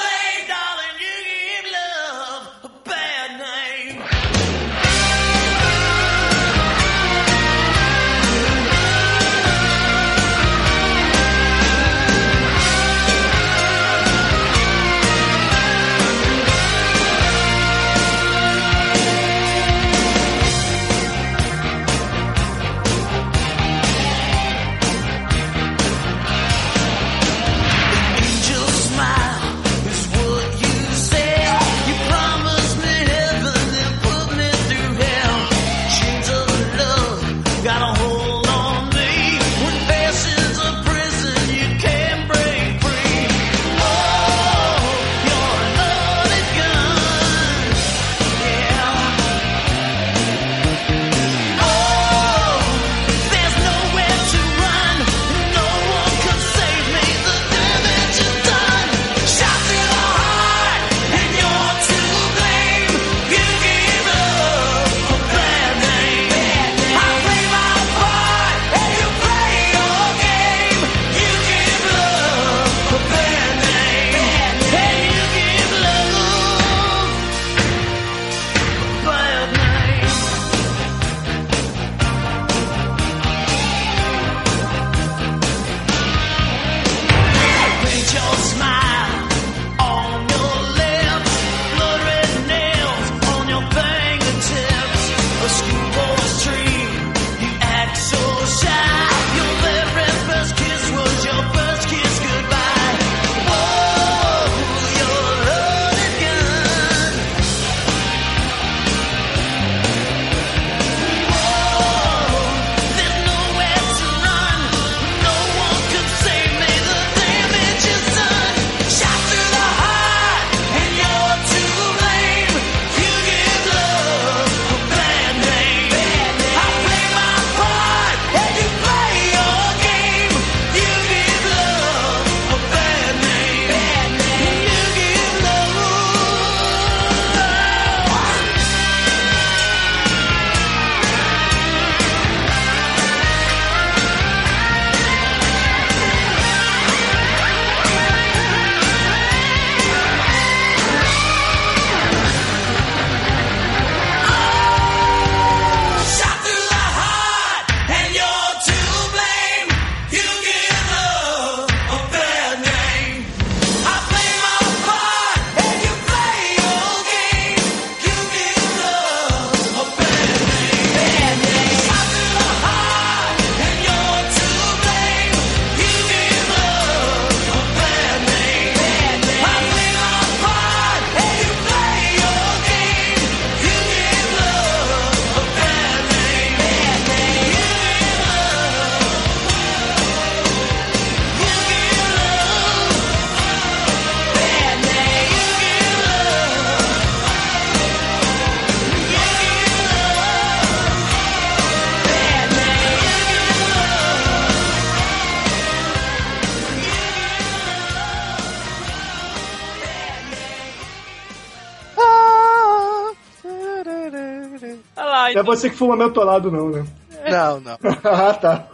[215.48, 216.86] você que fuma mentolado, não, né?
[217.30, 217.78] Não, não.
[218.04, 218.68] ah, tá.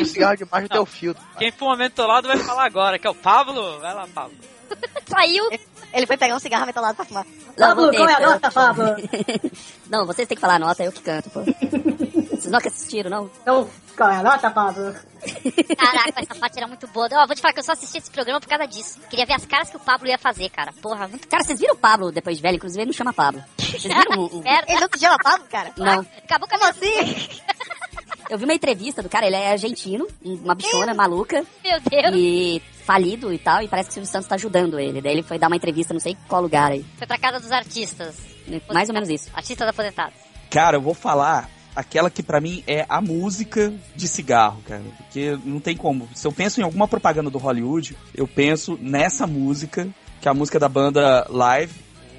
[0.00, 1.22] Um cigarro de macho tem o filtro.
[1.38, 3.80] quem fuma mentolado vai falar agora, que é o Pablo.
[3.80, 4.36] Vai lá, Pablo.
[5.06, 5.48] Saiu.
[5.92, 7.26] Ele foi pegar um cigarro mentolado pra fumar.
[7.56, 8.84] Pablo, qual é a nota, Pablo?
[9.90, 11.40] Não, vocês têm que falar a nota, eu que canto, pô.
[12.48, 13.30] Vocês nunca assistiram, não?
[13.42, 14.94] Então, qual é a nota, Pablo?
[15.76, 17.08] Caraca, essa parte era muito boa.
[17.12, 18.98] Ó, vou te falar que eu só assisti esse programa por causa disso.
[19.10, 20.72] Queria ver as caras que o Pablo ia fazer, cara.
[20.80, 22.56] Porra, muito Cara, vocês viram o Pablo depois de velho?
[22.56, 23.42] Inclusive, ele não chama Pablo.
[23.58, 24.38] Vocês viram o...
[24.38, 24.42] o-.
[24.46, 25.72] Ele não te chama Pablo, cara?
[25.76, 26.06] Não.
[26.24, 27.28] Acabou com a assim?
[28.30, 31.44] Eu vi uma entrevista do cara, ele é argentino, uma bichona maluca.
[31.64, 32.14] Meu Deus.
[32.14, 35.00] E falido e tal, e parece que o Silvio Santos tá ajudando ele.
[35.00, 36.84] Daí ele foi dar uma entrevista, não sei qual lugar aí.
[36.96, 38.16] Foi pra casa dos artistas.
[38.72, 39.30] Mais ou menos isso.
[39.34, 40.14] Artistas aposentados.
[40.50, 41.48] Cara, eu vou falar
[41.78, 44.82] aquela que pra mim é a música de cigarro, cara.
[44.96, 46.08] Porque não tem como.
[46.12, 49.88] Se eu penso em alguma propaganda do Hollywood, eu penso nessa música,
[50.20, 51.72] que é a música da banda Live,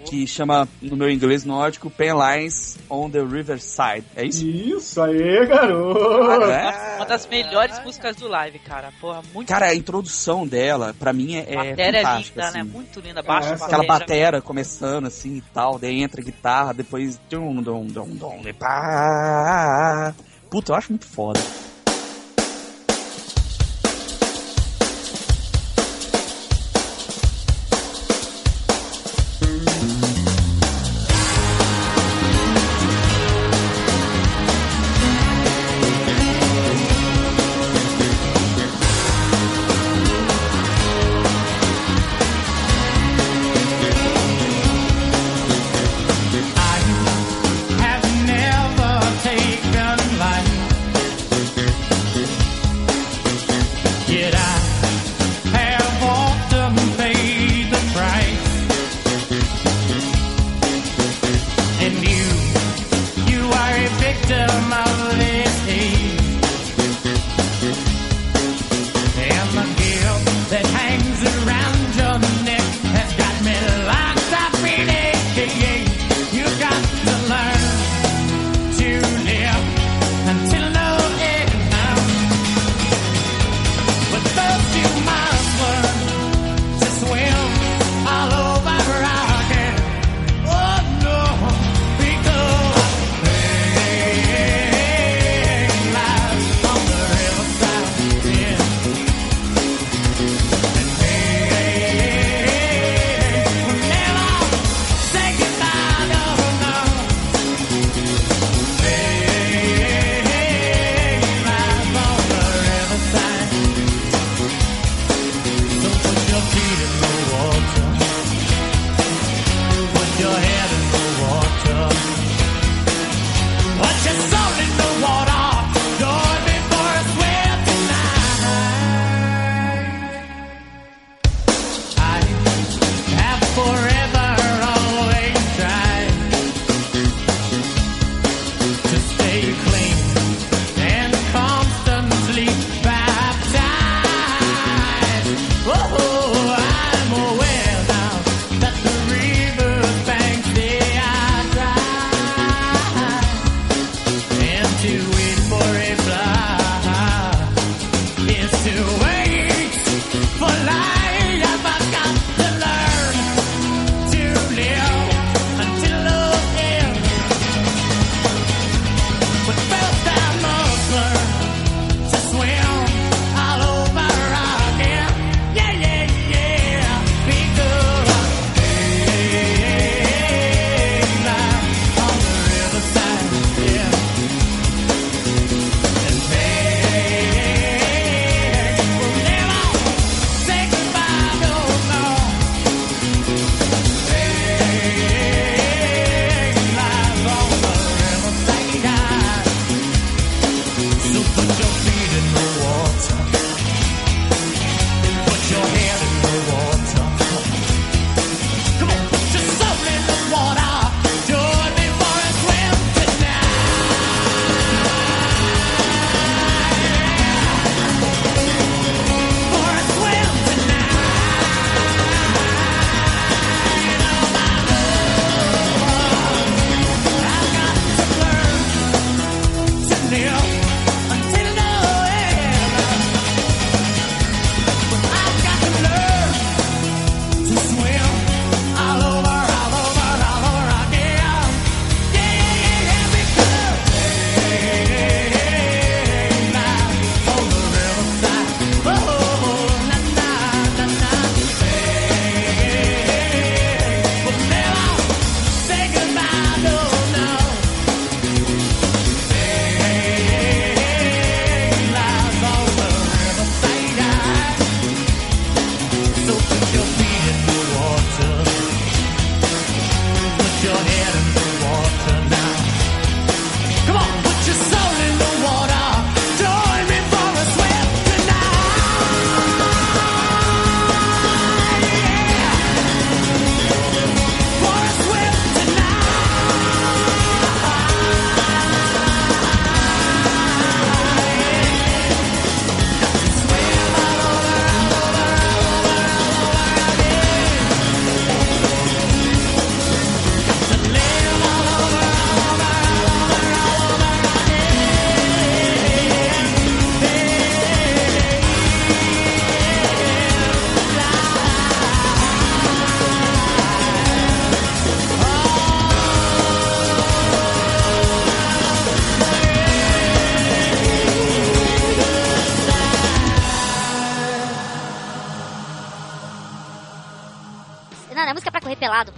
[0.09, 4.03] que chama, no meu inglês nórdico, Pen Lines on the Riverside.
[4.15, 4.45] É isso?
[4.45, 6.43] Isso aí, garoto.
[6.51, 6.95] É?
[6.97, 8.91] Uma das melhores músicas do live, cara.
[8.99, 12.41] Porra, muito Cara, a introdução dela, pra mim, é, A é matéria é fantástica.
[12.41, 12.59] linda, né?
[12.61, 12.69] assim.
[12.69, 13.21] Muito linda.
[13.21, 17.19] Baixa É, Aquela batera começando assim e tal, daí entra a guitarra, depois.
[17.29, 20.13] Dum, dum, dum, dum, pá.
[20.49, 21.39] Puta, eu acho muito foda.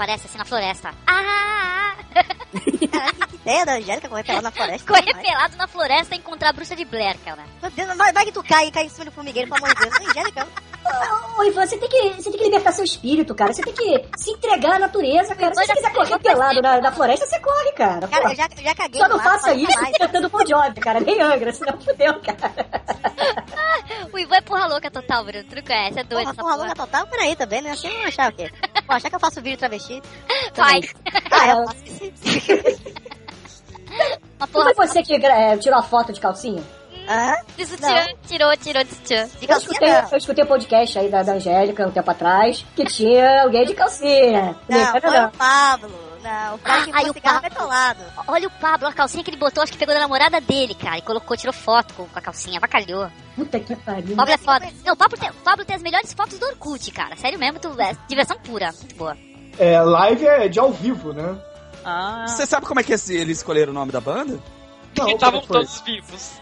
[0.01, 0.93] Pelado, parece, assim, na floresta.
[1.07, 1.95] Ah!
[3.29, 4.87] Que ideia da Angélica correr pelado na floresta.
[4.87, 7.43] Correr pelado na floresta e encontrar a bruxa de Blair, cara.
[7.61, 9.75] Meu Deus, vai, vai que tu cai e cai em cima do formigueiro, pelo amor
[9.75, 10.09] de Deus.
[10.09, 10.47] Angélica,
[11.37, 13.53] Ô, Ivan, você tem, que, você tem que libertar seu espírito, cara.
[13.53, 15.55] Você tem que se entregar à natureza, cara.
[15.55, 18.07] Se você quiser correr pelado na, na floresta, você corre, cara.
[18.07, 18.29] Cara, Pô.
[18.29, 20.99] eu já, eu já caguei Só não faça isso tentando Bon Jovi, cara.
[20.99, 22.51] Nem Angra, senão fudeu, cara.
[24.11, 25.43] O Ivan é porra louca total, Bruno.
[25.43, 26.65] Tu não conhece, é doido Porra, essa porra porra.
[26.67, 27.71] louca total, peraí também, né?
[27.71, 28.51] Assim eu vou achar o quê?
[28.91, 30.01] Vou achar que eu faço vídeo travesti?
[30.53, 30.93] Faz.
[31.31, 31.83] Ah, eu faço
[34.39, 36.61] Não foi você que é, tirou a foto de calcinha?
[37.07, 37.33] Hã?
[37.57, 39.25] De sutiã, tirou, tirou de sutiã.
[39.27, 40.09] De Eu calcinha escutei, não.
[40.11, 43.73] eu escutei o podcast aí da, da Angélica um tempo atrás que tinha alguém de
[43.73, 44.55] calcinha.
[44.67, 45.27] Não, Não, foi não.
[45.27, 45.91] o Pablo.
[46.53, 48.05] O cara que Ah, aí o cigarro Pablo.
[48.27, 50.97] Olha o Pablo, a calcinha que ele botou, acho que pegou da namorada dele, cara.
[50.97, 53.09] E colocou, tirou foto com, com a calcinha, avacalhou.
[53.35, 54.13] Puta que pariu.
[54.13, 54.67] O Pablo é foda.
[54.85, 57.15] Não, o Pablo tem, o Pablo tem as melhores fotos do Orkut, cara.
[57.15, 58.71] Sério mesmo, tu, é diversão pura.
[58.79, 59.17] Muito boa.
[59.59, 61.37] É, live é de ao vivo, né?
[61.83, 64.39] Ah, Você sabe como é que eles escolheram o nome da banda?
[64.97, 66.40] Não, estavam é todos vivos.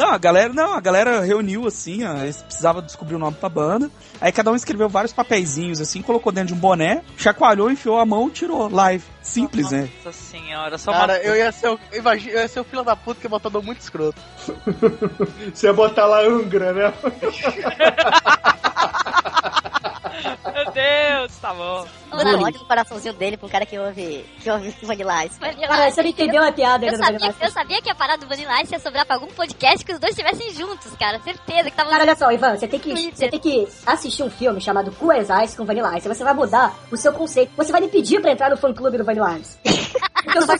[0.00, 3.50] Não, a galera, não, a galera reuniu assim, ó, eles precisavam descobrir o nome pra
[3.50, 3.90] banda.
[4.18, 8.06] Aí cada um escreveu vários papeizinhos assim, colocou dentro de um boné, chacoalhou, enfiou a
[8.06, 9.04] mão, tirou live.
[9.20, 9.90] Simples, né?
[10.02, 11.18] Nossa senhora, só Cara, uma...
[11.18, 13.60] eu ia ser o, imagina, eu ia ser o filho da puta que botou nome
[13.60, 14.18] muito escroto.
[15.52, 16.94] Você ia botar lá Angra, né?
[20.22, 21.86] Meu Deus, tá bom.
[22.10, 25.38] Mano, ódio no coraçãozinho dele pra um cara que ouve, que ouve Vanilla Ice.
[25.38, 28.28] Cara, você não entendeu a piada Eu sabia, Vanilla eu sabia que a parada do
[28.28, 31.20] Vanilla Ice ia sobrar pra algum podcast que os dois estivessem juntos, cara.
[31.20, 31.90] Certeza que tava...
[31.90, 33.14] Cara, olha só, Ivan, você tem, que, Twitter.
[33.16, 36.08] você tem que assistir um filme chamado Cool as Ice com Vanilla Ice.
[36.08, 37.52] Você vai mudar o seu conceito.
[37.56, 39.58] Você vai me pedir pra entrar no fã clube do Vanilla Ice.
[40.22, 40.54] Porque eu sou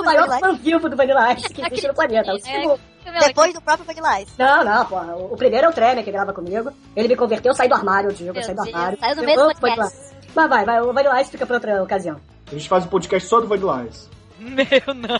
[0.00, 2.32] o maior Vanilla fã vivo do Vanilla Ice que existe no planeta.
[2.32, 2.80] O segundo-
[3.26, 4.32] Depois do próprio Vanilla Ice.
[4.38, 5.16] Não, não, porra.
[5.16, 6.72] O primeiro é o Tremer que grava comigo.
[6.94, 8.98] Ele me converteu, eu saí do armário, eu digo, eu saí do armário.
[8.98, 9.98] saiu do amo podcast.
[10.34, 12.20] Mas vai, vai, o Vanilla Ice fica pra outra ocasião.
[12.46, 14.08] A gente faz um podcast só do Vanilla Ice.
[14.38, 15.18] Meu, não.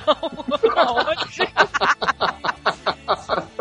[0.76, 1.48] Aonde?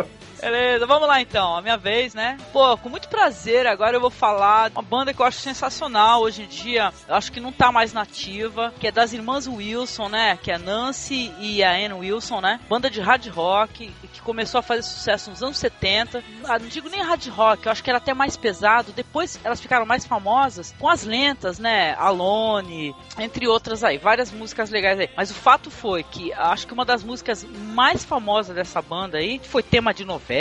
[0.45, 2.37] Beleza, vamos lá então, a minha vez, né?
[2.53, 6.43] Pô, com muito prazer, agora eu vou falar uma banda que eu acho sensacional hoje
[6.43, 10.37] em dia, eu acho que não tá mais nativa, que é das irmãs Wilson, né?
[10.37, 12.59] Que é Nancy e a Anne Wilson, né?
[12.69, 16.23] Banda de hard rock, que começou a fazer sucesso nos anos 70.
[16.43, 18.91] Ah, não digo nem hard rock, eu acho que era até mais pesado.
[18.91, 21.95] Depois elas ficaram mais famosas com as lentas, né?
[21.95, 25.09] Alone, entre outras aí, várias músicas legais aí.
[25.17, 29.41] Mas o fato foi que acho que uma das músicas mais famosas dessa banda aí
[29.43, 30.34] foi tema de novela.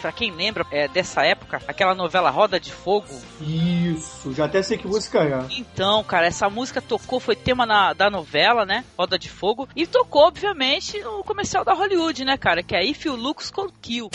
[0.00, 3.06] Pra quem lembra é, dessa época, aquela novela Roda de Fogo.
[3.40, 5.46] Isso, já até sei que música é.
[5.50, 8.84] Então, cara, essa música tocou, foi tema na, da novela, né?
[8.98, 9.68] Roda de Fogo.
[9.76, 12.62] E tocou, obviamente, no comercial da Hollywood, né, cara?
[12.62, 14.10] Que é If You Looks Kill.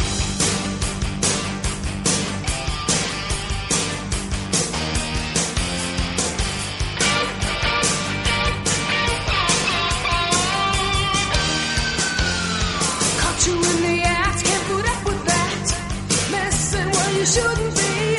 [17.21, 18.17] You shouldn't be.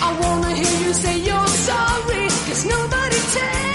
[0.00, 3.69] I wanna hear you say you're sorry, cause nobody takes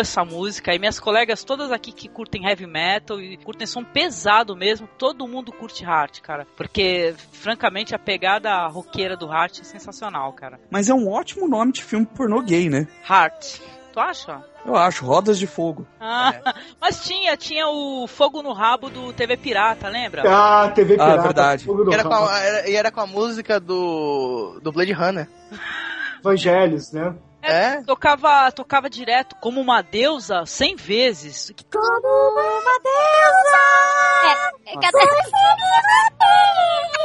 [0.00, 0.74] essa música.
[0.74, 5.26] E minhas colegas todas aqui que curtem heavy metal e curtem som pesado mesmo, todo
[5.28, 6.46] mundo curte Heart, cara.
[6.56, 10.58] Porque, francamente, a pegada roqueira do Heart é sensacional, cara.
[10.70, 12.86] Mas é um ótimo nome de filme pornô gay, né?
[13.08, 13.60] Heart.
[13.92, 14.44] Tu acha?
[14.64, 15.84] Eu acho, Rodas de Fogo.
[15.98, 16.32] Ah,
[16.80, 20.22] mas tinha, tinha o Fogo no Rabo do TV Pirata, lembra?
[20.26, 21.22] Ah, TV Ah, Pirata.
[21.22, 21.64] verdade.
[21.64, 22.28] Fogo do E era, com Rabo.
[22.28, 25.28] a, era- e era com a música do, do Blade Runner.
[26.20, 27.14] Evangelhos, né?
[27.42, 27.82] É?
[27.82, 31.52] Tocava, tocava direto como uma deusa 100 vezes.
[31.72, 34.60] Como uma deusa!
[34.66, 34.98] É, cada...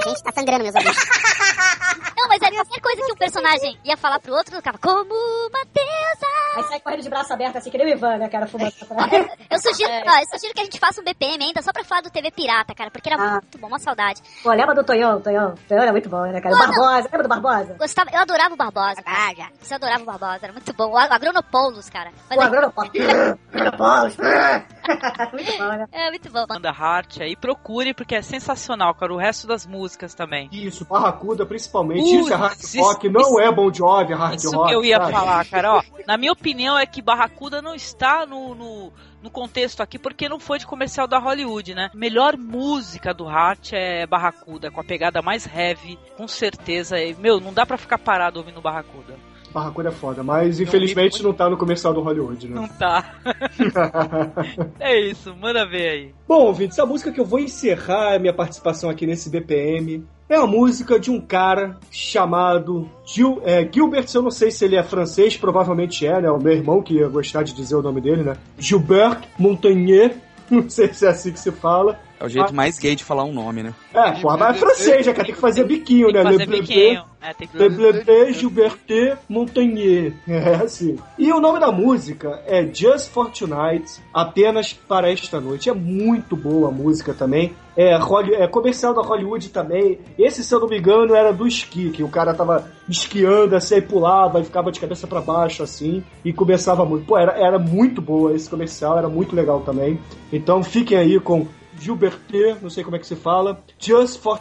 [0.06, 0.98] Gente, tá sangrando meus ouvidos.
[2.18, 5.66] Não, mas é qualquer coisa que um personagem ia falar pro outro, ficava como uma
[5.74, 6.36] deusa.
[6.56, 8.96] Aí sai correndo de braço aberto assim, que nem o Ivan, né, cara, fumando pra.
[9.50, 12.02] Eu sugiro, ó, eu sugiro que a gente faça um BPM ainda só pra falar
[12.02, 13.32] do TV Pirata, cara, porque era Ah.
[13.42, 14.22] muito bom, uma saudade.
[14.44, 15.22] Pô, lembra do Tonhão?
[15.22, 15.56] Tonhão?
[15.68, 16.56] Tonhão era muito bom, né, cara?
[16.56, 16.74] O Pô, não.
[16.74, 17.74] Barbosa, lembra do Barbosa?
[17.78, 19.02] Gostava, eu adorava o Barbosa.
[19.06, 19.50] Ah, já.
[19.70, 20.92] Eu adorava o Barbosa, era muito bom.
[20.92, 22.12] O Agronopoulos, cara.
[22.30, 22.92] Mas O é- Agronopoulos.
[23.54, 24.18] Agronopoulos.
[25.34, 25.88] muito bom, né?
[25.92, 26.46] É, muito bom.
[26.48, 29.14] Banda Heart aí, procure porque é sensacional, cara.
[29.14, 30.50] O resto das músicas também.
[30.52, 32.02] Isso, Barracuda principalmente.
[32.02, 34.70] Putz, isso é hard isso- rock, não é Bon Jovi, é hard Isso rock.
[34.70, 35.12] que eu ia sabe?
[35.12, 35.74] falar, cara.
[35.76, 40.30] Ó, na minha opinião é que Barracuda não está no, no, no contexto aqui porque
[40.30, 41.90] não foi de comercial da Hollywood, né?
[41.94, 46.96] Melhor música do Heart é Barracuda, com a pegada mais heavy, com certeza.
[47.18, 49.16] Meu, não dá pra ficar parado ouvindo Barracuda.
[49.56, 52.56] Barracuda é foda, mas infelizmente não tá no comercial do Hollywood, né?
[52.56, 53.16] Não tá.
[54.78, 56.16] é isso, manda ver aí.
[56.28, 60.36] Bom, ouvintes, a música que eu vou encerrar a minha participação aqui nesse BPM é
[60.36, 64.84] a música de um cara chamado Gil, é, Gilbert, eu não sei se ele é
[64.84, 66.30] francês, provavelmente é, né?
[66.30, 68.36] O meu irmão que ia gostar de dizer o nome dele, né?
[68.58, 70.18] Gilbert Montagnier,
[70.52, 72.00] não sei se é assim que se fala.
[72.20, 73.74] É o jeito mais gay de falar um nome, né?
[73.94, 75.26] É, porra, mas é francês, né, cara?
[75.26, 76.24] Tem que fazer biquinho, né?
[76.24, 77.04] Fazer Le bleu biquinho.
[77.22, 77.58] É, tem que...
[77.58, 80.14] Le Bleu Gilberté Montagnier.
[80.28, 80.98] É assim.
[81.18, 85.70] E o nome da música é Just for Tonight, apenas para esta noite.
[85.70, 87.54] É muito boa a música também.
[87.78, 90.00] É, é comercial da Hollywood também.
[90.18, 93.76] Esse, se eu não me engano, era do esqui, que o cara tava esquiando assim,
[93.76, 97.06] aí pulava e ficava de cabeça para baixo assim, e começava muito.
[97.06, 100.00] Pô, era, era muito boa esse comercial, era muito legal também.
[100.32, 101.48] Então fiquem aí com
[101.80, 104.40] Gilberté, não sei como é que se fala, Just for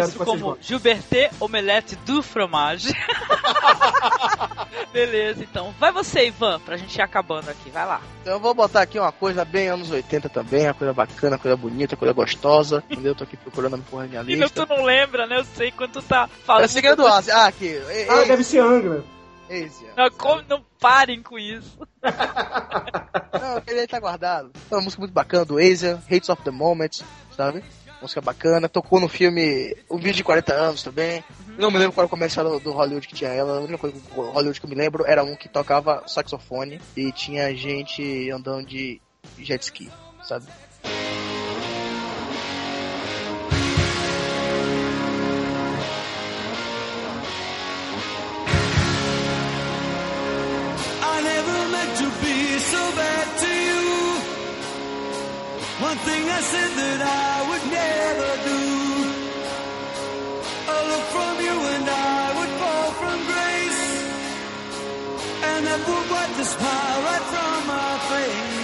[0.00, 0.58] conhecido que como.
[0.60, 2.92] Gilberté Omelette du Fromage.
[4.92, 5.74] Beleza, então.
[5.78, 7.70] Vai você, Ivan, pra gente ir acabando aqui.
[7.70, 8.00] Vai lá.
[8.22, 11.56] Então eu vou botar aqui uma coisa bem anos 80 também, uma coisa bacana, coisa
[11.56, 12.82] bonita, coisa gostosa.
[12.90, 13.12] Entendeu?
[13.12, 14.66] Eu tô aqui procurando a porra da minha E não, lista.
[14.66, 15.38] tu não lembra, né?
[15.38, 16.62] Eu sei quando tu tá falando.
[16.62, 17.34] É o segredo do Ásia.
[17.36, 17.66] Ah, aqui.
[17.66, 19.02] E- Ah, e- deve ser Angra.
[19.48, 19.92] Asia.
[19.96, 21.78] Não, como, não parem com isso.
[23.40, 24.50] Não, aquele aí tá guardado.
[24.70, 27.02] É uma música muito bacana do Asia, Hates of the Moment,
[27.36, 27.62] sabe?
[28.06, 28.68] Música bacana.
[28.68, 31.24] Tocou no filme Um Vídeo de 40 anos também.
[31.58, 33.58] Não me lembro qual era o comercial do, Hollywood que tinha ela.
[33.58, 37.10] A única coisa do Hollywood que eu me lembro era um que tocava saxofone e
[37.10, 39.00] tinha gente andando de
[39.38, 39.90] jet ski,
[40.22, 40.46] sabe?
[52.58, 53.95] So bad to you.
[55.78, 58.60] One thing I said that I would never do.
[60.72, 63.82] A look from you and I would fall from grace.
[65.50, 68.56] And that would wipe the smile right from my face.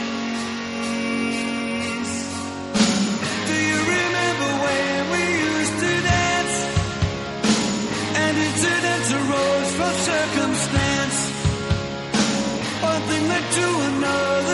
[3.48, 5.22] Do you remember when we
[5.52, 6.56] used to dance?
[8.24, 11.18] And incidents arose from circumstance.
[12.89, 14.52] One thing led to another,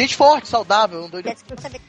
[0.00, 1.28] Gente, fo- gente forte, saudável, um doido.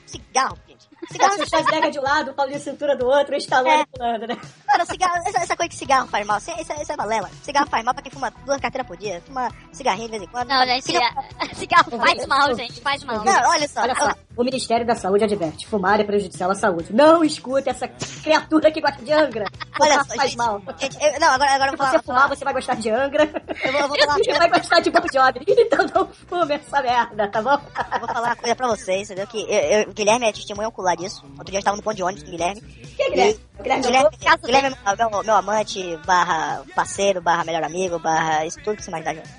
[0.05, 0.81] Cigarro, gente.
[1.11, 4.37] Cigarro de Schwarzenegger de um lado, Paulinho Cintura do outro, e Stallone pulando, né?
[4.67, 6.95] Cara, cigarro, essa, essa coisa que cigarro faz mal, isso, é- isso, é- isso é
[6.95, 7.29] balela.
[7.43, 10.27] Cigarro faz mal pra quem fuma duas carteiras por dia, fuma cigarrinho de vez em
[10.27, 10.47] quando.
[10.49, 13.23] Não, gente, é- cigarro faz mal, gente, faz mal.
[13.25, 13.81] Não, olha só.
[13.81, 16.93] Olha só, o Ministério da Saúde adverte: fumar é prejudicial à saúde.
[16.93, 19.45] Não escute essa criatura que gosta de Angra.
[19.79, 20.61] Olha só, gente, mal.
[20.77, 22.03] gente, eu- não, agora, agora eu Se vou você falar.
[22.03, 23.23] fumar, você vai gostar de Angra.
[23.63, 25.45] Eu vou, eu vou falar E vai gostar de Bon Jovi.
[25.47, 27.51] Então não fume essa merda, tá bom?
[27.93, 29.27] Eu vou falar uma coisa pra vocês, entendeu?
[29.27, 31.23] Que eu, eu- o Guilherme é testemunha ocular disso.
[31.31, 32.61] Outro dia eu estava no ponto de ônibus com o Guilherme.
[32.61, 33.39] Que é Guilherme?
[33.59, 38.45] O Guilherme Guilherme, Caso Guilherme é meu, meu amante, barra parceiro, barra melhor amigo, barra
[38.45, 39.29] isso tudo que você imaginar junto.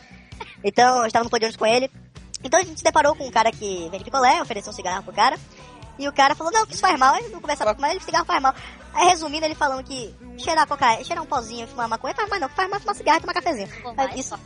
[0.65, 1.91] Então, eu estava no ponto de ônibus com ele.
[2.45, 5.13] Então a gente se deparou com um cara que vende picolé, ofereceu um cigarro pro
[5.13, 5.37] cara.
[5.99, 7.17] E o cara falou, não, que isso faz mal.
[7.17, 8.55] Ele não conversava com ele, cigarro faz mal.
[8.95, 12.41] Aí resumindo, ele falando que cheirar cocaína, cheirar um pozinho e fumar maconha faz mais
[12.43, 13.69] não, faz mais fumar cigarro e tomar cafezinho.
[13.97, 14.39] Aí, isso.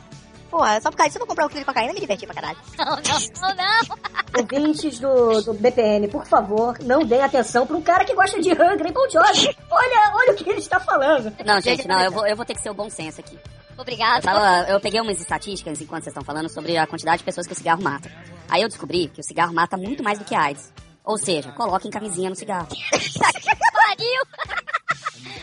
[0.49, 2.25] Porra, só por causa disso eu vou comprar um quilo de cocaína e me divertir
[2.25, 2.57] pra caralho.
[2.77, 4.41] Não, não, não.
[4.41, 8.51] Ouvintes do, do BPN, por favor, não deem atenção pra um cara que gosta de
[8.53, 9.53] Hungry Bon Jovi.
[9.69, 11.33] Olha, olha o que ele está falando.
[11.45, 13.35] Não, gente, não, eu vou, eu vou ter que ser o bom senso aqui.
[13.35, 14.23] Eu, Obrigado.
[14.23, 17.53] tava- eu peguei umas estatísticas enquanto vocês estão falando sobre a quantidade de pessoas que
[17.53, 18.09] o cigarro mata.
[18.49, 20.71] Aí eu descobri que o cigarro mata muito mais do que a AIDS.
[21.03, 22.67] Ou seja, coloquem camisinha no cigarro.
[23.87, 24.67] Pariu!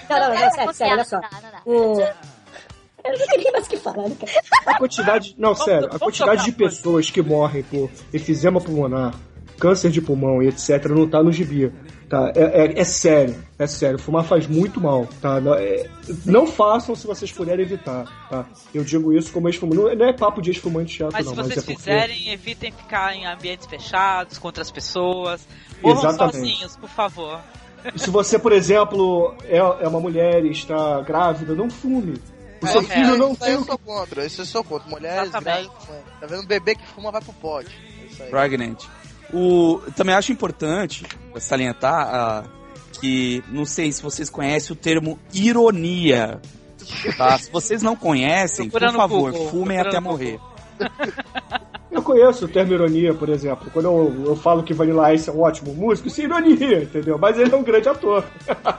[0.09, 1.21] Não, não, não, sério, sério, olha só.
[1.65, 1.99] O...
[2.01, 4.33] Eu não tenho mais o que falar, né, cara?
[4.66, 5.35] A quantidade.
[5.39, 9.15] Não, sério, a quantidade de pessoas que morrem por efizema pulmonar,
[9.59, 10.85] câncer de pulmão e etc.
[10.91, 11.73] não tá no gibi.
[12.09, 12.33] Tá?
[12.37, 13.99] É, é- é sério, é sério.
[13.99, 15.41] Fumar faz muito mal, tá?
[15.41, 15.89] Não, é-
[16.27, 18.45] não façam se vocês puderem evitar, tá?
[18.75, 19.77] Eu digo isso como ex-fumante.
[19.83, 21.77] Não, não é papo de ex-fumante chato, Mas não, se mas vocês é porque.
[21.79, 25.47] fizerem, evitem ficar em ambientes fechados, com outras pessoas.
[25.83, 26.37] Morram Exatamente.
[26.37, 27.41] sozinhos, por favor.
[27.97, 32.20] Se você, por exemplo, é, é uma mulher e está grávida, não fume.
[32.62, 33.59] O seu É, filho não isso aí tem.
[33.61, 34.89] eu sou contra, isso eu sou contra.
[34.89, 35.70] Mulheres grávidas,
[36.20, 36.47] tá vendo?
[36.47, 37.70] Bebê que fuma vai pro pote.
[38.02, 38.31] É isso aí.
[38.31, 38.85] Pregnant.
[39.32, 41.05] O, também acho importante
[41.39, 42.44] salientar ah,
[43.01, 46.40] que, não sei se vocês conhecem o termo ironia.
[47.19, 47.39] Tá?
[47.39, 50.39] Se vocês não conhecem, por favor, Google, fumem até morrer.
[52.05, 53.70] Eu conheço o termo ironia, por exemplo.
[53.72, 57.16] Quando eu, eu falo que Vanilla Ice é um ótimo músico, isso é ironia, entendeu?
[57.16, 58.22] Mas ele é um grande ator.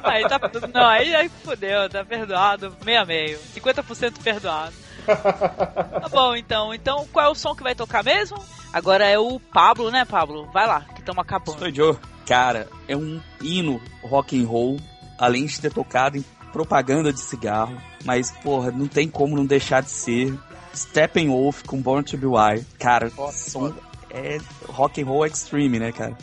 [0.03, 0.39] Aí tá,
[0.71, 3.39] não, aí, aí fudeu, tá perdoado, meio a meio.
[3.55, 4.73] 50% perdoado.
[5.07, 6.71] Tá bom, então.
[6.71, 8.37] Então, qual é o som que vai tocar mesmo?
[8.71, 10.47] Agora é o Pablo, né, Pablo?
[10.53, 11.57] Vai lá, que estamos acabando.
[11.57, 11.97] Sou Joe.
[12.27, 14.77] Cara, é um hino rock and roll,
[15.17, 19.81] além de ter tocado em propaganda de cigarro, mas porra, não tem como não deixar
[19.81, 20.31] de ser
[20.75, 22.65] Steppenwolf com Born to Be Wild.
[22.77, 23.73] Cara, som
[24.09, 24.37] é
[24.67, 26.15] rock and roll extreme, né, cara?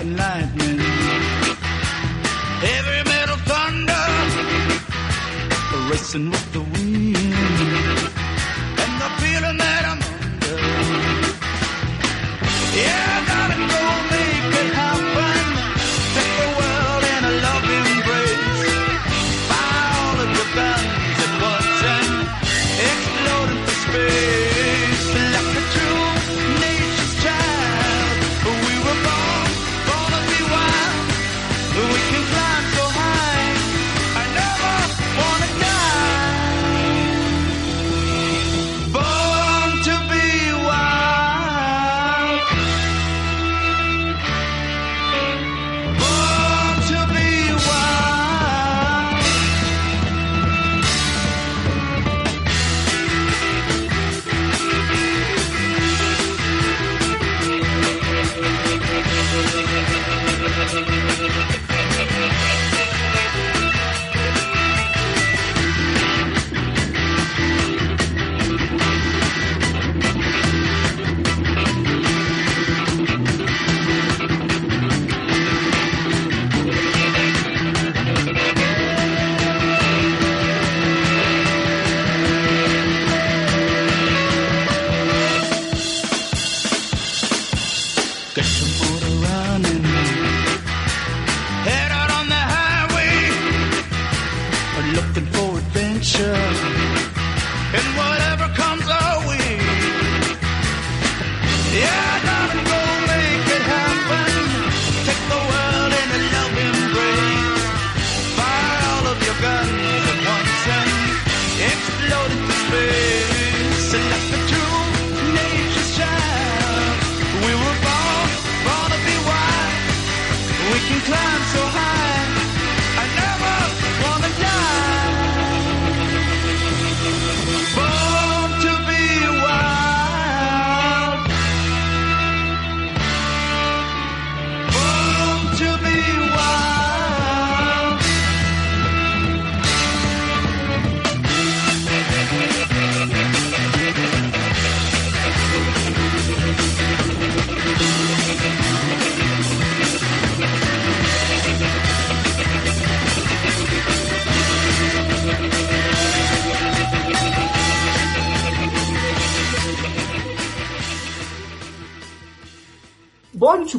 [0.00, 0.78] Smoking lightning.
[2.64, 4.06] Heavy metal thunder,
[5.90, 6.69] racing with the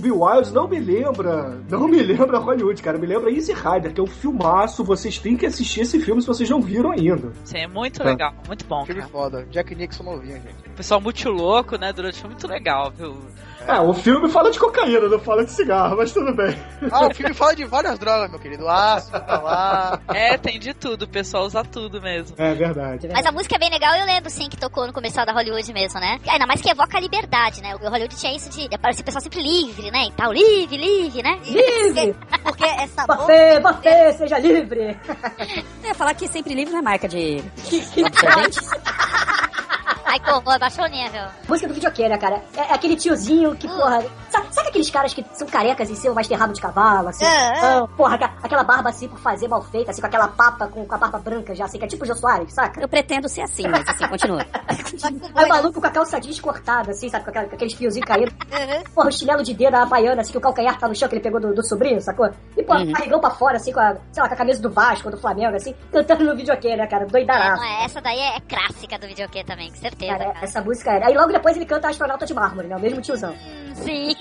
[0.02, 3.94] to Be Wild não me lembra, não me lembra Hollywood, cara, me lembra Easy Rider,
[3.94, 7.32] que é um filmaço, vocês têm que assistir esse filme se vocês não viram ainda.
[7.44, 8.06] Sim, é muito É.
[8.06, 8.86] legal, muito bom.
[8.86, 9.12] Filme Cara.
[9.12, 9.46] foda.
[9.52, 10.68] Jack Nixon novinho, gente.
[10.68, 13.16] O pessoal muito louco, né, durante o filme, muito legal, viu?
[13.68, 16.58] É, o filme fala de cocaína, não fala de cigarro, mas tudo bem.
[16.92, 18.68] Ah, o filme fala de várias drogas, meu querido.
[18.68, 20.00] Ácido, tá lá.
[20.10, 22.36] É, tem de tudo, o pessoal usa tudo mesmo.
[22.38, 23.10] É verdade.
[23.12, 25.72] Mas a música é bem legal, eu lembro sim que tocou no comercial da Hollywood
[25.74, 26.20] mesmo, né?
[26.28, 27.76] Ainda mais que evoca a liberdade, né?
[27.76, 30.06] O Hollywood tinha isso de aparecer o pessoal sempre livre, né?
[30.08, 31.40] E tal, livre, livre, né?
[31.46, 32.16] Livre!
[32.44, 34.98] Porque essa Você, você, seja livre!
[35.84, 37.44] Ia falar que sempre livre não é marca de.
[38.06, 38.60] absorvente.
[40.12, 41.26] Ai, que horror, baixou o nível.
[41.48, 42.44] Música do videokê, né, cara?
[42.54, 44.04] É, é aquele tiozinho que, porra.
[44.32, 47.26] Sabe, sabe aqueles caras que são carecas em cima, mas tem rabo de cavalo, assim?
[47.26, 47.60] É, é.
[47.66, 50.96] Ah, porra, aquela barba assim por fazer mal feita, assim, com aquela papa com, com
[50.96, 52.80] a barba branca já, assim, que é tipo o Jô Soares, saca?
[52.82, 54.46] Eu pretendo ser assim, mas assim, continua.
[55.36, 57.24] Aí o maluco com a calça jeans cortada, assim, sabe?
[57.26, 58.32] Com, aquela- com aqueles fiozinhos caindo.
[58.32, 58.84] Uhum.
[58.96, 61.16] Porra, o chinelo de dedo, a havaiana, assim, que o calcanhar tá no chão, que
[61.16, 62.30] ele pegou do, do sobrinho, sacou?
[62.58, 62.92] E, pô, Uhum.
[62.92, 65.56] barrigão pra fora, assim, com a, sei lá, com a camisa do Vasco, do Flamengo,
[65.56, 67.04] assim, cantando no videokê, né, cara?
[67.04, 67.62] É, Doidaraço.
[67.62, 70.12] não é, essa daí é, é clássica do videokê também, com certeza.
[70.18, 71.04] Cara, Cara, essa música é.
[71.06, 72.76] Aí logo depois ele canta Astronauta de Mármore, né?
[72.76, 73.36] O mesmo tiozão.
[73.76, 74.16] Sim.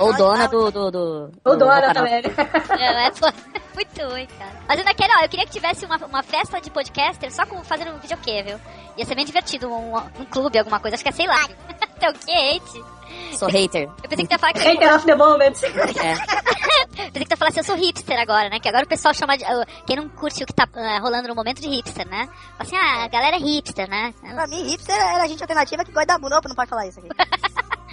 [0.00, 0.70] Ou dona do.
[0.70, 2.14] do, do Ou do Dona também?
[2.14, 3.30] É, é, pô,
[3.74, 4.52] muito ruim, cara.
[4.66, 7.62] Mas eu naquele, ó, eu queria que tivesse uma, uma festa de podcaster só com
[7.62, 8.58] fazendo um videokê, viu?
[8.96, 10.94] Ia ser bem divertido, um, um clube, alguma coisa.
[10.94, 11.46] Acho que é, sei lá.
[12.00, 13.36] Tem o quê, hate?
[13.36, 13.82] Sou hater.
[14.02, 14.60] Eu pensei que tu ia falar que...
[14.60, 15.52] Hater of the moment.
[17.00, 17.10] É.
[17.10, 18.60] Pensei que tu ia falar assim, eu sou hipster agora, né?
[18.60, 19.44] Que agora o pessoal chama de...
[19.86, 22.26] Quem não curte o que tá uh, rolando no momento de hipster, né?
[22.26, 24.14] Fala assim, ah, a galera é hipster, né?
[24.20, 26.38] Pra mim, hipster era gente alternativa que gosta da bunda.
[26.38, 27.08] Opa, não pode falar isso aqui.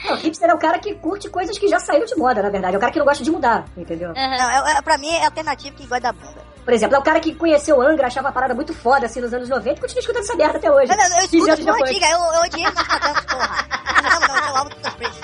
[0.07, 2.75] Não, hipster é o cara que curte coisas que já saíram de moda, na verdade.
[2.75, 4.13] É o cara que não gosta de mudar, entendeu?
[4.13, 6.47] Não, é, é, pra mim é alternativo que gosta da bunda.
[6.63, 9.33] Por exemplo, é o cara que conheceu Angra, achava a parada muito foda, assim, nos
[9.33, 10.87] anos 90 e continua escutando essa merda até hoje.
[10.89, 11.91] Não, não, eu 15 escuto depois.
[11.91, 13.67] antiga, eu, eu odiei Nostradamus, porra.
[14.03, 15.21] Não, não, não, eu amo Priest.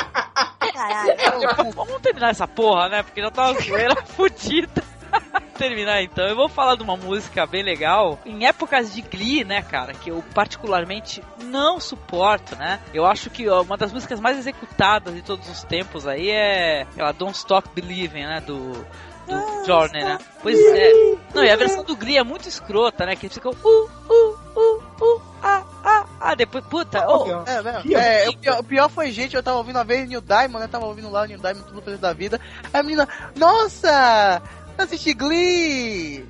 [0.74, 1.74] Caralho.
[1.76, 3.04] Vamos terminar essa porra, né?
[3.04, 4.84] Porque já tá uma zoeira fodida.
[5.58, 8.20] Terminar então, eu vou falar de uma música bem legal.
[8.26, 12.80] Em épocas de Glee, né, cara, que eu particularmente não suporto, né?
[12.94, 16.82] Eu acho que ó, uma das músicas mais executadas de todos os tempos aí é
[16.82, 18.86] aquela Don't Stop Believing, né, do
[19.28, 20.18] do Journey, né?
[20.42, 20.92] Pois é.
[21.34, 23.16] Não, e a versão do Glee é muito escrota, né?
[23.16, 28.00] Que eles ficam uh, uh, uh, uh, ah, ah, ah, depois, puta, oh, É, não,
[28.00, 30.68] é, o, pior, o pior foi, gente, eu tava ouvindo uma vez New Diamond, né?
[30.68, 32.40] Tava ouvindo lá o New Diamond tudo feliz da vida.
[32.74, 34.42] Aí a menina, nossa!
[34.78, 36.26] Assisti Glee!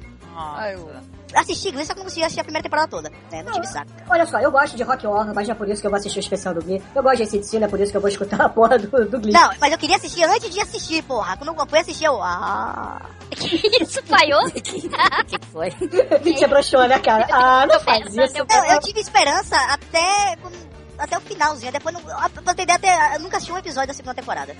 [0.73, 0.89] Eu,
[1.35, 3.09] Assisti Glee, só que não consegui assistir a primeira temporada toda.
[3.31, 3.43] Né?
[3.43, 3.91] Não tive saco.
[4.09, 5.97] Olha só, eu gosto de rock horror, mas não é por isso que eu vou
[5.97, 6.81] assistir o especial do Glee.
[6.93, 9.05] Eu gosto de ACDC, não é por isso que eu vou escutar a porra do,
[9.05, 9.33] do Glee.
[9.33, 11.35] Não, mas eu queria assistir antes de assistir, porra.
[11.37, 12.21] Quando eu fui assistir, eu.
[12.21, 13.01] Ah.
[13.33, 14.43] Que isso, falhou?
[14.51, 15.69] que foi?
[16.23, 17.27] Você broxou, né, cara?
[17.31, 18.45] Ah, não faz isso.
[18.47, 20.37] Não, eu tive esperança até.
[20.97, 21.71] Até o finalzinho.
[21.71, 24.55] Depois, não, pra ter ideia, até, eu nunca assisti um episódio da segunda temporada.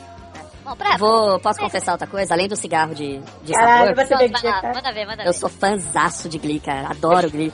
[0.63, 0.97] Bom, pra...
[0.97, 2.33] Vou, posso confessar outra coisa?
[2.33, 4.61] Além do cigarro de, de Caralho, sabor, você Manda lá,
[4.91, 5.27] ver, manda ver.
[5.29, 6.89] Eu sou fãzaço de Glee, cara.
[6.89, 7.51] Adoro Glee.